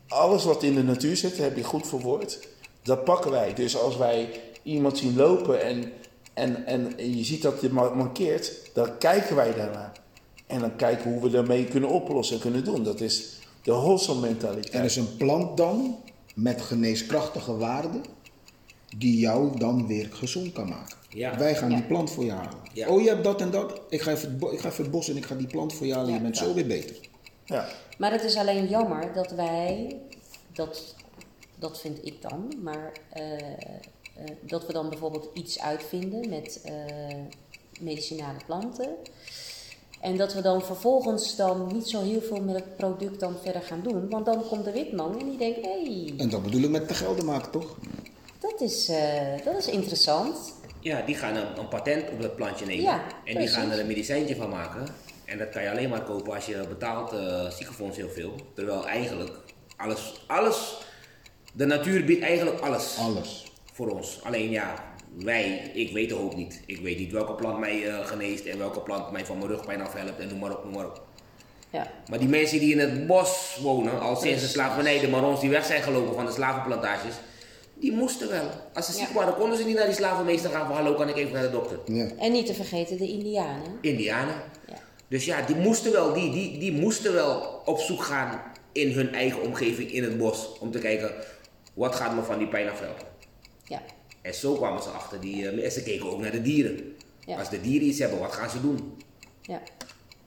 [0.07, 2.39] alles wat in de natuur zit, heb je goed verwoord,
[2.83, 3.53] dat pakken wij.
[3.53, 4.29] Dus als wij
[4.63, 5.91] iemand zien lopen en,
[6.39, 9.91] en, en, en je ziet dat dit ma- mankeert, dan kijken wij daarnaar.
[10.47, 12.83] En dan kijken hoe we daarmee kunnen oplossen en kunnen doen.
[12.83, 14.73] Dat is de wholesome mentaliteit.
[14.73, 15.97] En is een plant dan
[16.35, 18.03] met geneeskrachtige waarden
[18.97, 20.97] die jou dan weer gezond kan maken.
[21.09, 21.37] Ja.
[21.37, 21.75] Wij gaan Ja.
[21.75, 22.53] die plant voor je halen.
[22.73, 22.87] Ja.
[22.87, 23.81] Oh, je hebt dat en dat.
[23.89, 25.93] Ik ga, even ik ga even het bos en ik ga die plant voor je
[25.93, 26.09] halen.
[26.09, 26.15] Ja.
[26.15, 26.95] Je bent zo weer beter.
[27.45, 27.67] Ja.
[27.97, 29.97] Maar het is alleen jammer dat wij,
[30.53, 30.95] dat,
[31.59, 33.23] dat vind ik dan, maar eh,
[34.41, 36.73] dat we dan bijvoorbeeld iets uitvinden met eh,
[37.79, 38.95] medicinale planten.
[40.01, 43.61] En dat we dan vervolgens dan niet zo heel veel met het product dan verder
[43.61, 44.09] gaan doen.
[44.09, 46.87] Want dan komt de witman en die denkt, hé, hey, En dat bedoel ik met
[46.87, 47.77] te gelden maken, toch?
[48.39, 50.53] dat, is, eh, dat is interessant.
[50.79, 52.83] Ja, die gaan een, een patent op dat plantje nemen.
[52.83, 54.87] Ja, en die gaan er een medicijntje van maken.
[55.25, 58.35] En dat kan je alleen maar kopen als je betaalt eh ziekenfonds heel veel.
[58.55, 59.37] Terwijl eigenlijk
[59.75, 60.77] alles, alles,
[61.53, 63.48] de natuur biedt eigenlijk alles Alles.
[63.79, 64.19] Voor ons.
[64.23, 64.73] Alleen ja,
[65.15, 66.61] wij, ik weet de hoop niet.
[66.65, 69.81] Ik weet niet welke plant mij eh, geneest en welke plant mij van mijn rugpijn
[69.81, 71.01] afhelpt en noem maar op, noem maar op.
[71.69, 75.39] Ja, Maar die mensen die in het bos wonen, al sinds de slavernij, de marons
[75.39, 77.13] die weg zijn gelopen van de slavenplantages,
[77.73, 78.49] die moesten wel.
[78.73, 81.15] Als ze ziek waren, konden ze niet naar die slavenmeester gaan van hallo, kan ik
[81.15, 81.79] even naar de dokter.
[81.85, 82.09] Ja.
[82.17, 83.77] en niet te vergeten de Indianen.
[83.81, 84.35] Indianen.
[84.67, 84.75] Ja.
[85.07, 89.13] Dus ja, die moesten wel, die, die, die moesten wel op zoek gaan in hun
[89.13, 90.57] eigen omgeving in het bos.
[90.59, 91.11] Om te kijken,
[91.73, 93.08] wat gaat me van die pijn afhelpen?
[93.69, 93.81] Ja,
[94.21, 96.95] En zo kwamen ze achter die, eh, en ze keken ook naar de dieren.
[97.25, 97.37] Ja.
[97.37, 98.97] Als de dieren iets hebben, wat gaan ze doen?
[99.41, 99.61] ja,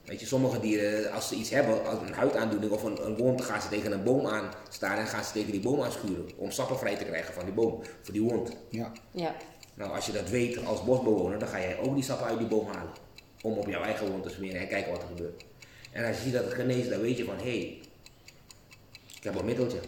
[0.05, 3.41] Weet je, sommige dieren, als ze iets hebben, als een huidaandoening of een, een wond,
[3.41, 6.29] gaan ze tegen een boom aan staan en gaan ze tegen die boom aanschuren.
[6.37, 8.51] Om sappen vrij te krijgen van die boom, voor die wond.
[8.69, 8.91] ja.
[9.11, 9.35] ja,
[9.73, 12.47] Nou, als je dat weet als bosbewoner, dan ga jij ook die sappen uit die
[12.47, 12.91] boom halen.
[13.41, 15.43] Om op jouw eigen wond te smeren en kijken wat er gebeurt.
[15.91, 17.79] En als je ziet dat het geneest, dan weet je van, hé, hey,
[19.15, 19.79] ik heb een middeltje.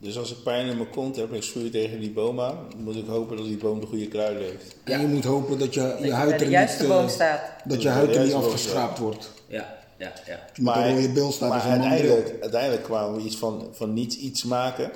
[0.00, 2.58] Dus als ik pijn in mijn kont heb en ik schuur tegen die boom aan,
[2.76, 4.76] moet ik hopen dat die boom de goede kruiden heeft.
[4.84, 7.40] En je moet hopen dat je, je huid er niet, juiste eh, boom staat.
[7.64, 9.30] dat je Ja, huid er niet boom, afgeschraapt wordt.
[9.46, 10.40] Ja, ja, ja.
[10.54, 14.16] Je met een rode bil staat maar uiteindelijk, uiteindelijk kwamen we iets van, van niets
[14.16, 14.90] iets maken.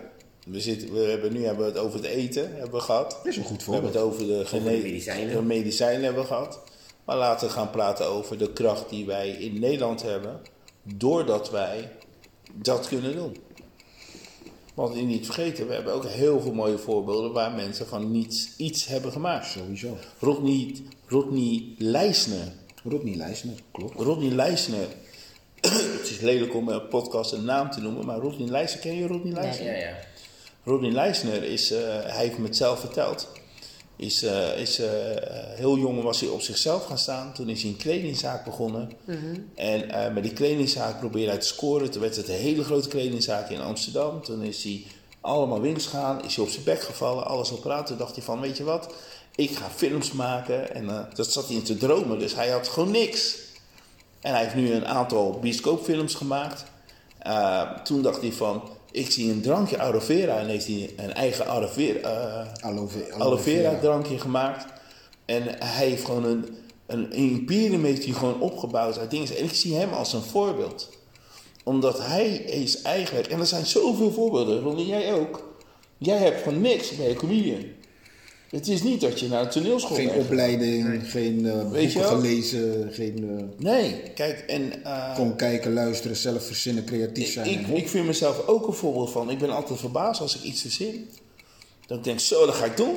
[0.46, 3.10] We zitten, we hebben, nu hebben we het over het eten hebben we gehad.
[3.10, 4.20] Dat is een goed We hebben het voorbeeld.
[4.22, 5.34] over de, Over de gene- medicijnen.
[5.36, 6.60] de medicijnen hebben we gehad.
[7.04, 10.40] Maar laten we gaan praten over de kracht die wij in Nederland hebben.
[10.82, 11.88] Doordat wij
[12.52, 13.36] dat kunnen doen.
[14.74, 18.56] Want je niet vergeten, we hebben ook heel veel mooie voorbeelden waar mensen van niets
[18.56, 19.46] iets hebben gemaakt.
[19.46, 19.96] Sowieso.
[20.18, 20.74] Rodney,
[21.06, 22.52] Rodney Leisner.
[22.84, 24.00] Rodney Leisner, klopt.
[24.00, 24.86] Rodney Leisner.
[25.98, 29.06] het is lelijk om een podcast een naam te noemen, maar Rodney Leisner, ken je
[29.06, 29.66] Rodney Leisner?
[29.66, 29.96] Ja, ja.
[30.64, 33.28] Rodney Leisner is, eh, hij heeft me het zelf verteld.
[33.96, 34.90] Is, eh, is, eh,
[35.54, 37.32] heel jong was hij op zichzelf gaan staan.
[37.32, 38.92] Toen is hij een kledingzaak begonnen.
[39.54, 41.90] En eh, met die kledingzaak probeerde hij te scoren.
[41.90, 44.22] Toen werd het een hele grote kledingzaak in Amsterdam.
[44.22, 44.84] Toen is hij
[45.20, 46.24] allemaal winst gaan.
[46.24, 47.26] Is hij op zijn bek gevallen.
[47.26, 47.86] Alles op praat.
[47.86, 48.94] Toen dacht hij van, weet je wat?
[49.34, 50.74] Ik ga films maken.
[50.74, 52.18] En dat zat hij in te dromen.
[52.18, 53.38] Dus hij had gewoon niks.
[54.20, 56.64] En hij heeft nu een aantal bioscoopfilms gemaakt.
[57.84, 58.62] Toen dacht hij van,
[58.92, 60.38] ik zie een drankje aloe vera.
[60.38, 61.98] En heeft hij een eigen aloe vera,
[62.58, 64.66] eh, Aloe ve- aloe vera drankje gemaakt.
[65.24, 66.44] En hij heeft gewoon een,
[66.86, 69.36] een imperium heeft hij gewoon opgebouwd uit dingen.
[69.36, 70.90] En ik zie hem als een voorbeeld.
[71.64, 75.50] Omdat hij is eigenlijk, en er zijn zoveel voorbeelden, Ronnie, jij ook.
[75.98, 77.64] Jij hebt gewoon niks bij een comedian.
[78.52, 80.20] Het is niet dat je naar een toneelschool Geen bent.
[80.24, 82.20] opleiding, geen eh, Weet je boeken wel?
[82.20, 83.38] gelezen, geen...
[83.38, 87.48] eh, Nee, kijk, en eh, gewoon kijken, luisteren, zelf verzinnen, creatief zijn.
[87.48, 89.30] ik, ik vind mezelf ook een voorbeeld van.
[89.30, 91.08] Ik ben altijd verbaasd als ik iets verzin.
[91.86, 92.96] Dat ik denk, zo, dat ga ik doen.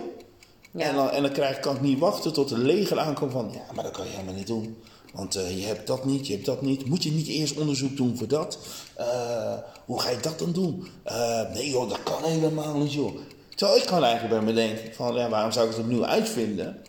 [0.71, 0.81] Ja.
[0.81, 3.73] En dan, en dan krijg, kan ik niet wachten tot de leger aankomt van, ja,
[3.73, 4.75] maar dat kan je helemaal niet doen.
[5.13, 6.85] Want eh, je hebt dat niet, je hebt dat niet.
[6.85, 8.57] Moet je niet eerst onderzoek doen voor dat?
[8.95, 9.53] Eh,
[9.85, 10.87] hoe ga je dat dan doen?
[11.03, 13.15] Eh, nee joh, dat kan helemaal niet joh.
[13.55, 16.81] Terwijl ik kan eigenlijk bij me denken van, ja, waarom zou ik het opnieuw uitvinden?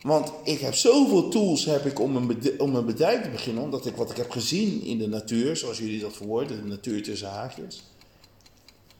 [0.00, 3.62] Want ik heb zoveel tools heb ik om, een om een bedrijf te beginnen.
[3.62, 7.02] Omdat ik wat ik heb gezien in de natuur, zoals jullie dat verwoorden, de natuur
[7.02, 7.82] tussen haakjes.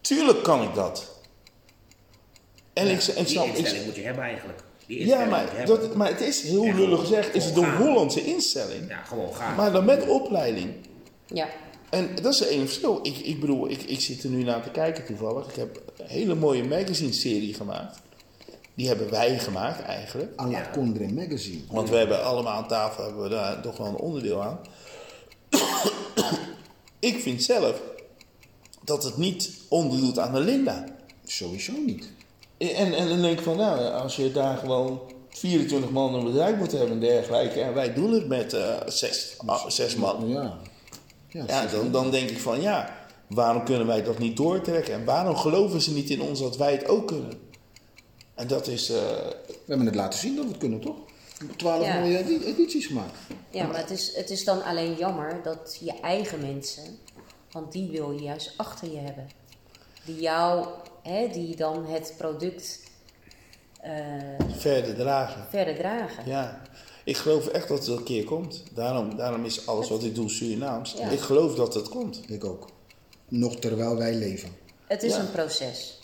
[0.01, 1.21] Tuurlijk kan ik dat.
[2.73, 4.63] En ik, ik, Die snap, ik, instelling moet je hebben eigenlijk.
[4.87, 5.81] Die ja, instelling maar, hebben.
[5.81, 7.77] dat, maar het is heel lullig gezegd, is het een.
[7.77, 8.89] Hollandse instelling.
[8.89, 9.55] Ja, gewoon gaan.
[9.55, 10.75] Maar dan met opleiding.
[11.27, 11.49] Ja.
[11.95, 12.99] En dat is het enige verschil.
[13.03, 15.49] Ik, ik bedoel, ik, ik zit er nu naar te kijken toevallig.
[15.49, 17.99] Ik heb een hele mooie magazine-serie gemaakt.
[18.75, 20.41] Die hebben wij gemaakt eigenlijk.
[20.41, 20.71] à la Ja.
[20.73, 21.61] Condre Magazine.
[21.71, 24.59] Want we hebben allemaal aan tafel hebben we daar toch wel een onderdeel aan.
[26.99, 27.81] ik vind zelf
[28.85, 30.85] dat het niet onderdoet aan de Linda.
[31.25, 32.11] Sowieso niet.
[32.59, 36.57] En, en dan denk ik van, nou, als je daar gewoon 24 man een bedrijf
[36.57, 37.61] moet hebben en dergelijke.
[37.61, 40.29] En wij doen het met eh, zes, ah, zes man.
[40.29, 40.59] Ja.
[41.35, 44.95] Ja, Ja, dan, dan denk ik van, ja, waarom kunnen wij dat niet doortrekken?
[44.95, 47.33] En waarom geloven ze niet in ons dat wij het ook kunnen?
[48.35, 48.97] En dat is, eh,
[49.47, 50.97] We hebben het laten zien dat we het kunnen, toch?
[51.57, 51.99] Twaalf Ja.
[52.01, 53.17] mooie edi- edities gemaakt.
[53.51, 56.83] Ja, maar het is, het is dan alleen jammer dat je eigen mensen,
[57.53, 59.29] want die wil je juist achter je hebben.
[60.05, 60.67] Die jou,
[61.03, 62.81] hè, die dan het product
[63.81, 63.93] eh,
[64.57, 65.47] verder dragen.
[65.51, 66.27] verder dragen.
[66.27, 66.63] Ja,
[67.05, 68.63] ik geloof echt dat het een keer komt.
[68.75, 70.95] Daarom, daarom is alles wat ik doe Surinaams.
[70.99, 71.09] Ja.
[71.09, 72.21] Ik geloof dat het komt.
[72.27, 72.69] Ik ook.
[73.29, 74.49] Nog terwijl wij leven.
[74.87, 75.21] Het is Ja.
[75.21, 75.99] een proces.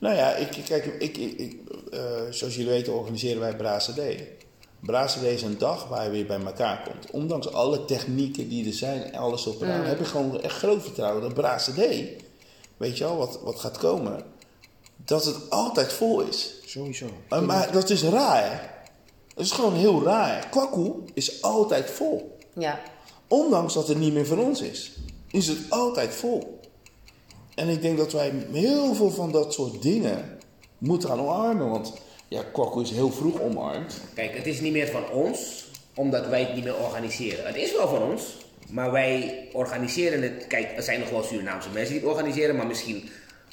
[0.00, 1.56] Nou ja, ik, kijk, ik, ik, ik,
[1.90, 2.00] eh,
[2.30, 3.56] zoals jullie weten organiseren wij.
[3.56, 7.10] Brase Day is een dag waar je weer bij elkaar komt.
[7.10, 10.56] Ondanks alle technieken die er zijn en alles op en aan, heb ik gewoon echt
[10.56, 12.16] groot vertrouwen dat Day,
[12.76, 14.22] weet je wel, wat, wat gaat komen,
[15.04, 16.54] dat het altijd vol is.
[16.64, 17.06] Sowieso.
[17.28, 18.58] Maar dat is raar, hè?
[19.34, 20.48] Dat is gewoon heel raar.
[20.50, 22.36] Kwakkoe is altijd vol.
[22.54, 22.80] Ja,
[23.28, 24.92] Ondanks dat het niet meer van ons is,
[25.30, 26.60] is het altijd vol.
[27.54, 30.38] En ik denk dat wij heel veel van dat soort dingen
[30.78, 31.70] moeten gaan omarmen.
[31.70, 31.92] Want
[32.28, 34.00] ja, Kwakkoe is heel vroeg omarmd.
[34.14, 35.64] Kijk, het is niet meer van ons,
[35.94, 37.46] omdat wij het niet meer organiseren.
[37.46, 38.22] Het is wel van ons,
[38.68, 40.46] maar wij organiseren het.
[40.46, 43.08] Kijk, er zijn nog wel Surinaamse mensen die het organiseren, maar misschien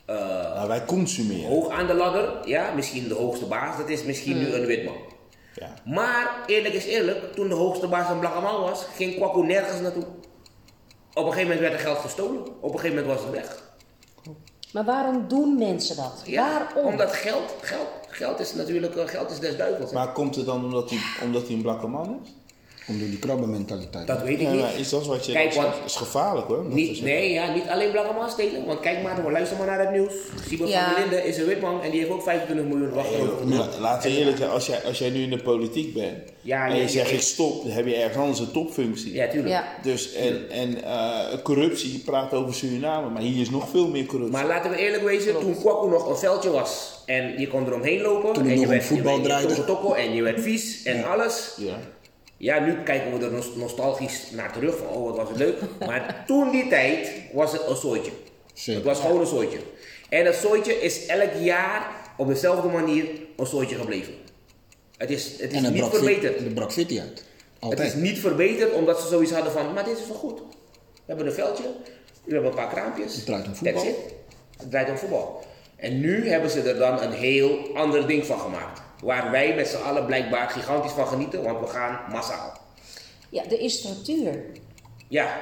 [0.06, 0.16] eh,
[0.56, 1.50] Nou, wij consumeren.
[1.50, 2.48] hoog aan de ladder.
[2.48, 4.96] Ja, misschien de hoogste baas, dat is misschien nu een witman.
[5.54, 5.74] Ja.
[5.86, 9.82] Maar eerlijk is eerlijk, toen de hoogste baas een blakke man was, ging Kwaku nergens
[9.82, 10.04] naartoe.
[11.14, 12.42] Op een gegeven moment werd er geld gestolen.
[12.62, 13.64] Op een gegeven moment was het weg.
[14.74, 16.22] maar waarom doen mensen dat?
[16.26, 16.92] Ja, waarom?
[16.92, 19.90] Omdat geld, geld, geld is natuurlijk, eh, geld is des duivels.
[19.90, 19.96] hè.
[19.96, 22.30] Maar komt het dan omdat hij, omdat hij een blakke man is?
[22.90, 24.08] Om door die krabbenmentaliteit.
[24.08, 24.62] Dat weet ik Ja, niet.
[24.62, 26.66] maar is dat wat je Kijk, dat want- is gevaarlijk hoor.
[26.68, 28.66] Niet, nee, ja, niet alleen blakke man stelen.
[28.66, 30.14] Want kijk maar, maar luister maar naar het nieuws.
[30.48, 30.84] Sibo Ja.
[30.86, 33.48] van der Linden is een witman en die heeft ook 25 miljoen wacht Nee, over.
[33.48, 36.18] joh, maar laten we eerlijk zijn, als jij, als jij nu in de politiek bent
[36.42, 39.14] Ja, en je- je zegt ik stop, dan heb je ergens anders een topfunctie.
[39.14, 39.50] Ja, tuurlijk.
[39.54, 43.88] Ja, Dus en, en eh, corruptie, je praat over Suriname, maar hier is nog veel
[43.88, 44.38] meer corruptie.
[44.38, 48.02] Maar laten we eerlijk wezen, toen Kwaku nog een veldje was en je kon eromheen
[48.02, 49.56] lopen Toen en je nog werd voetbal je, draaide.
[49.56, 51.54] Je, tokko en je werd vies en alles.
[51.58, 51.80] ja.
[52.40, 55.56] Ja, nu kijken we er nos- nostalgisch naar terug van oh wat was het leuk.
[55.86, 58.12] Maar toen die tijd was het een zooitje.
[58.54, 58.82] Zeker.
[58.82, 59.58] Het was gewoon een zooitje.
[60.10, 61.88] En dat zooitje is elk jaar
[62.18, 63.06] op dezelfde manier
[63.38, 64.14] een zooitje gebleven.
[64.98, 66.40] Het is, het is En het niet verbeterd.
[66.40, 67.10] het brak fitty uit.
[67.10, 67.24] Het
[67.60, 67.88] Altijd.
[67.88, 70.40] is niet verbeterd omdat ze zoiets hadden van, maar dit is wel goed.
[70.40, 70.46] We
[71.06, 71.64] hebben een veldje,
[72.24, 73.16] we hebben een paar kraampjes.
[73.16, 73.84] Het draait om voetbal.
[74.58, 75.44] Het draait om voetbal.
[75.76, 78.82] En nu hebben ze er dan een heel ander ding van gemaakt.
[79.04, 82.54] Waar wij met z'n allen blijkbaar gigantisch van genieten, want we gaan massaal.
[83.30, 84.46] ja, er is structuur.
[85.08, 85.38] Ja,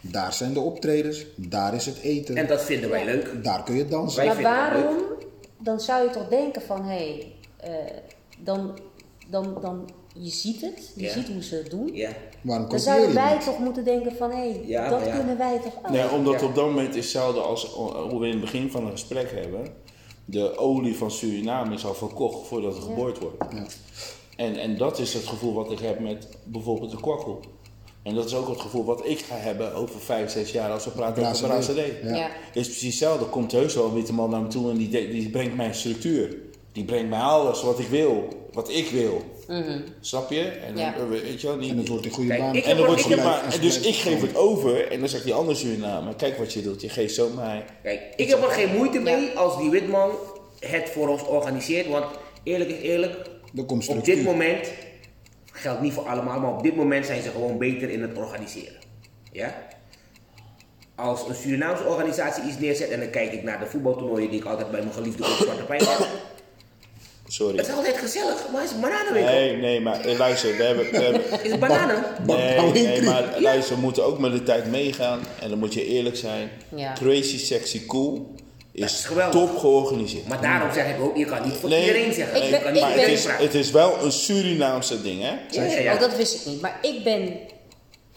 [0.00, 3.44] Daar zijn de optredens, daar is het eten, en dat vinden wij leuk.
[3.44, 4.24] daar kun je dansen.
[4.26, 4.96] Wij maar waarom?
[5.60, 7.96] Dan zou je toch denken van, hé, hey, eh,
[8.38, 8.78] dan,
[9.28, 11.12] dan, dan je ziet het, je Ja.
[11.12, 11.90] ziet hoe ze het doen.
[11.92, 12.10] Ja,
[12.42, 13.44] Waarom Dan zouden wij niet?
[13.44, 15.16] toch moeten denken van, hé, Ja, dat ja.
[15.16, 15.88] kunnen wij toch ook.
[15.90, 16.46] Nee, omdat Ja.
[16.46, 17.64] op dat moment is hetzelfde als
[18.10, 19.66] hoe we in het begin van het gesprek hebben.
[20.30, 22.88] De olie van Suriname is al verkocht voordat het Ja.
[22.88, 23.36] geboord wordt.
[23.50, 23.66] Ja.
[24.36, 27.40] En, en dat is het gevoel wat ik heb met bijvoorbeeld de kwakkel.
[28.02, 30.84] En dat is ook het gevoel wat ik ga hebben over vijf, zes jaar als
[30.84, 31.92] we praten over brasserie.
[32.02, 32.16] Ja.
[32.16, 32.28] Ja.
[32.54, 33.24] is precies hetzelfde.
[33.24, 35.66] Er komt heus wel een witte man naar me toe en die, die brengt mij
[35.66, 36.36] een structuur.
[36.72, 39.24] Die brengt mij alles wat ik wil, wat ik wil.
[39.48, 39.80] Mhm.
[40.00, 40.42] Snap je?
[40.42, 40.94] En, Ja.
[40.96, 42.54] dan, weet je wel, die, En het wordt een goede Kijk, baan.
[42.54, 43.08] en dan wordt
[43.54, 46.62] en dus ik geef het over en dan zegt die andere Suriname, kijk wat je
[46.62, 47.64] doet, je geeft zo mij.
[47.82, 50.10] Kijk, ik heb er geen moeite mee als die witman
[50.60, 51.88] het voor ons organiseert.
[51.88, 52.04] Want
[52.42, 53.16] eerlijk is eerlijk,
[53.56, 54.70] Er komt op dit moment,
[55.52, 58.76] geldt niet voor allemaal, maar op dit moment zijn ze gewoon beter in het organiseren.
[59.32, 59.66] Ja?
[60.94, 64.46] Als een Surinaamse organisatie iets neerzet en dan kijk ik naar de voetbaltoernooien die ik
[64.46, 66.06] altijd bij mijn geliefde Club Zwarte Pijn heb.
[67.28, 67.56] Sorry.
[67.56, 69.32] Het is altijd gezellig, maar het is een bananenwinkel.
[69.32, 72.04] Nee, nee, maar eh, luister, we hebben, we hebben Het is bananen.
[72.26, 75.86] nee, nee, maar luister, we moeten ook met de tijd meegaan en dan moet je
[75.86, 76.50] eerlijk zijn.
[76.74, 76.92] Ja.
[76.92, 78.34] Crazy Sexy Cool
[78.72, 79.40] is is geweldig.
[79.40, 80.28] top georganiseerd.
[80.28, 81.80] Maar daarom zeg ik ook, je kan niet voor Nee.
[81.86, 82.44] iedereen zeggen.
[82.44, 85.22] Ik ben- kan ik niet Maar voor het is, het is wel een Surinaamse ding,
[85.22, 85.32] hè?
[85.50, 85.94] Ja, ja, ja.
[85.94, 86.60] Oh, dat wist ik niet.
[86.60, 87.36] Maar ik ben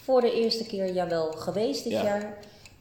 [0.06, 2.04] voor de eerste keer jawel geweest dit Ja.
[2.04, 2.38] jaar.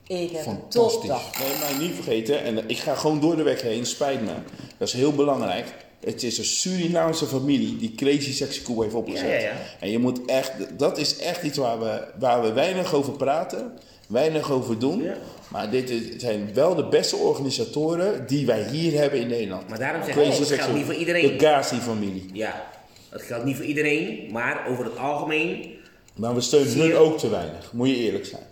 [0.07, 0.93] Ik heb een Fantastisch.
[1.01, 1.23] topdag.
[1.39, 4.33] Nee, maar niet vergeten, en ik ga gewoon door de weg heen, spijt me.
[4.79, 5.67] Dat is heel belangrijk.
[6.01, 9.27] Het is een Surinaamse familie die Crazy Sexy Cool heeft opgezet.
[9.29, 9.53] Ja, ja, ja.
[9.81, 13.73] En je moet echt, dat is echt iets waar we, waar we weinig over praten,
[14.09, 15.07] weinig over doen.
[15.49, 19.69] Maar dit is- zijn wel de beste organisatoren die wij hier hebben in Nederland.
[19.69, 21.37] Maar daarom zeg ik het Sexy geldt niet voor iedereen.
[21.39, 22.25] De Gazi-familie.
[22.33, 22.71] Ja,
[23.11, 25.79] dat geldt niet voor iedereen, maar over het algemeen.
[26.15, 28.43] Maar we steunen hun ook te weinig, moet je eerlijk zijn.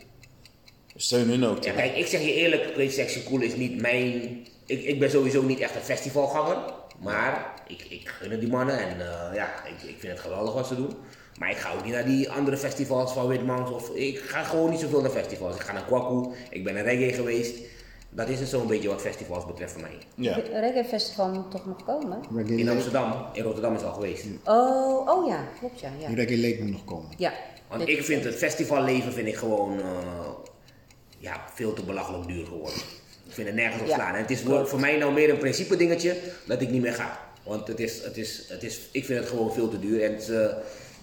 [0.95, 1.95] We steunen hun ook te Ja, weinig.
[1.95, 4.13] kijk, ik zeg je eerlijk, Crazy Sexy Cool is niet mijn.
[4.67, 6.57] Ik, ik ben sowieso niet echt een festivalganger,
[6.99, 10.55] maar ik, ik gun het die mannen en eh, ja, ik, ik vind het geweldig
[10.55, 10.97] wat ze doen.
[11.39, 14.71] Maar ik ga ook niet naar die andere festivals van Witmans of ik ga gewoon
[14.71, 15.55] niet zoveel naar festivals.
[15.55, 17.59] Ik ga naar Kwaku, ik ben naar reggae geweest.
[18.11, 19.99] Dat is het zo'n beetje wat festivals betreft voor mij.
[20.15, 20.35] Ja.
[20.35, 22.21] Het Reggae Festival moet toch nog komen?
[22.35, 24.25] Reggae In Amsterdam, in Rotterdam is het al geweest.
[24.45, 25.91] Oh, oh ja, klopt ja.
[25.99, 26.09] Ja.
[26.15, 27.11] Reggae Lake moet nog komen.
[27.17, 27.33] ja.
[27.69, 29.87] Want ik vind het festivalleven vind ik gewoon eh,
[31.19, 32.79] ja, veel te belachelijk duur geworden.
[33.29, 34.15] Ik vind het nergens op Ja, slaan.
[34.15, 36.17] En het is voor, voor mij nou meer een principe dingetje
[36.47, 37.21] dat ik niet meer ga.
[37.43, 40.03] Want het is, het is, het is, ik vind het gewoon veel te duur.
[40.03, 40.57] En het, eh,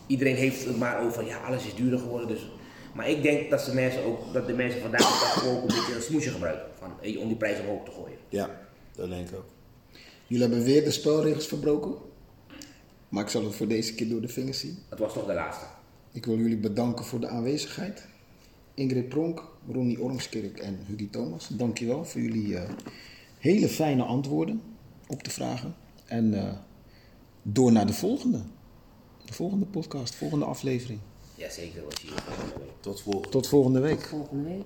[0.07, 2.27] iedereen heeft het maar over, ja, alles is duurder geworden.
[2.27, 2.49] Dus.
[2.93, 5.75] Maar ik denk dat, ze mensen ook, dat de mensen vandaag de gewoon ook een
[5.75, 6.65] beetje een smoesje gebruiken.
[6.79, 8.17] Van, om die prijs omhoog te gooien.
[8.29, 8.49] ja,
[8.95, 9.45] dat denk ik ook.
[10.27, 11.95] Jullie hebben weer de spelregels verbroken.
[13.09, 14.77] Maar ik zal het voor deze keer door de vingers zien.
[14.89, 15.65] Het was toch de laatste.
[16.11, 18.05] Ik wil jullie bedanken voor de aanwezigheid.
[18.75, 21.47] Ingrid Pronk, Ronnie Ormskerk en Huggy Thomas.
[21.47, 22.69] Dankjewel voor jullie eh,
[23.39, 24.61] hele fijne antwoorden
[25.07, 25.75] op de vragen.
[26.05, 26.53] En eh,
[27.41, 28.41] door naar de volgende.
[29.25, 30.99] De volgende podcast, volgende aflevering.
[31.35, 32.23] Jazeker, was hier.
[32.79, 34.01] Tot volgende Tot volgende week.
[34.01, 34.63] Volgende week.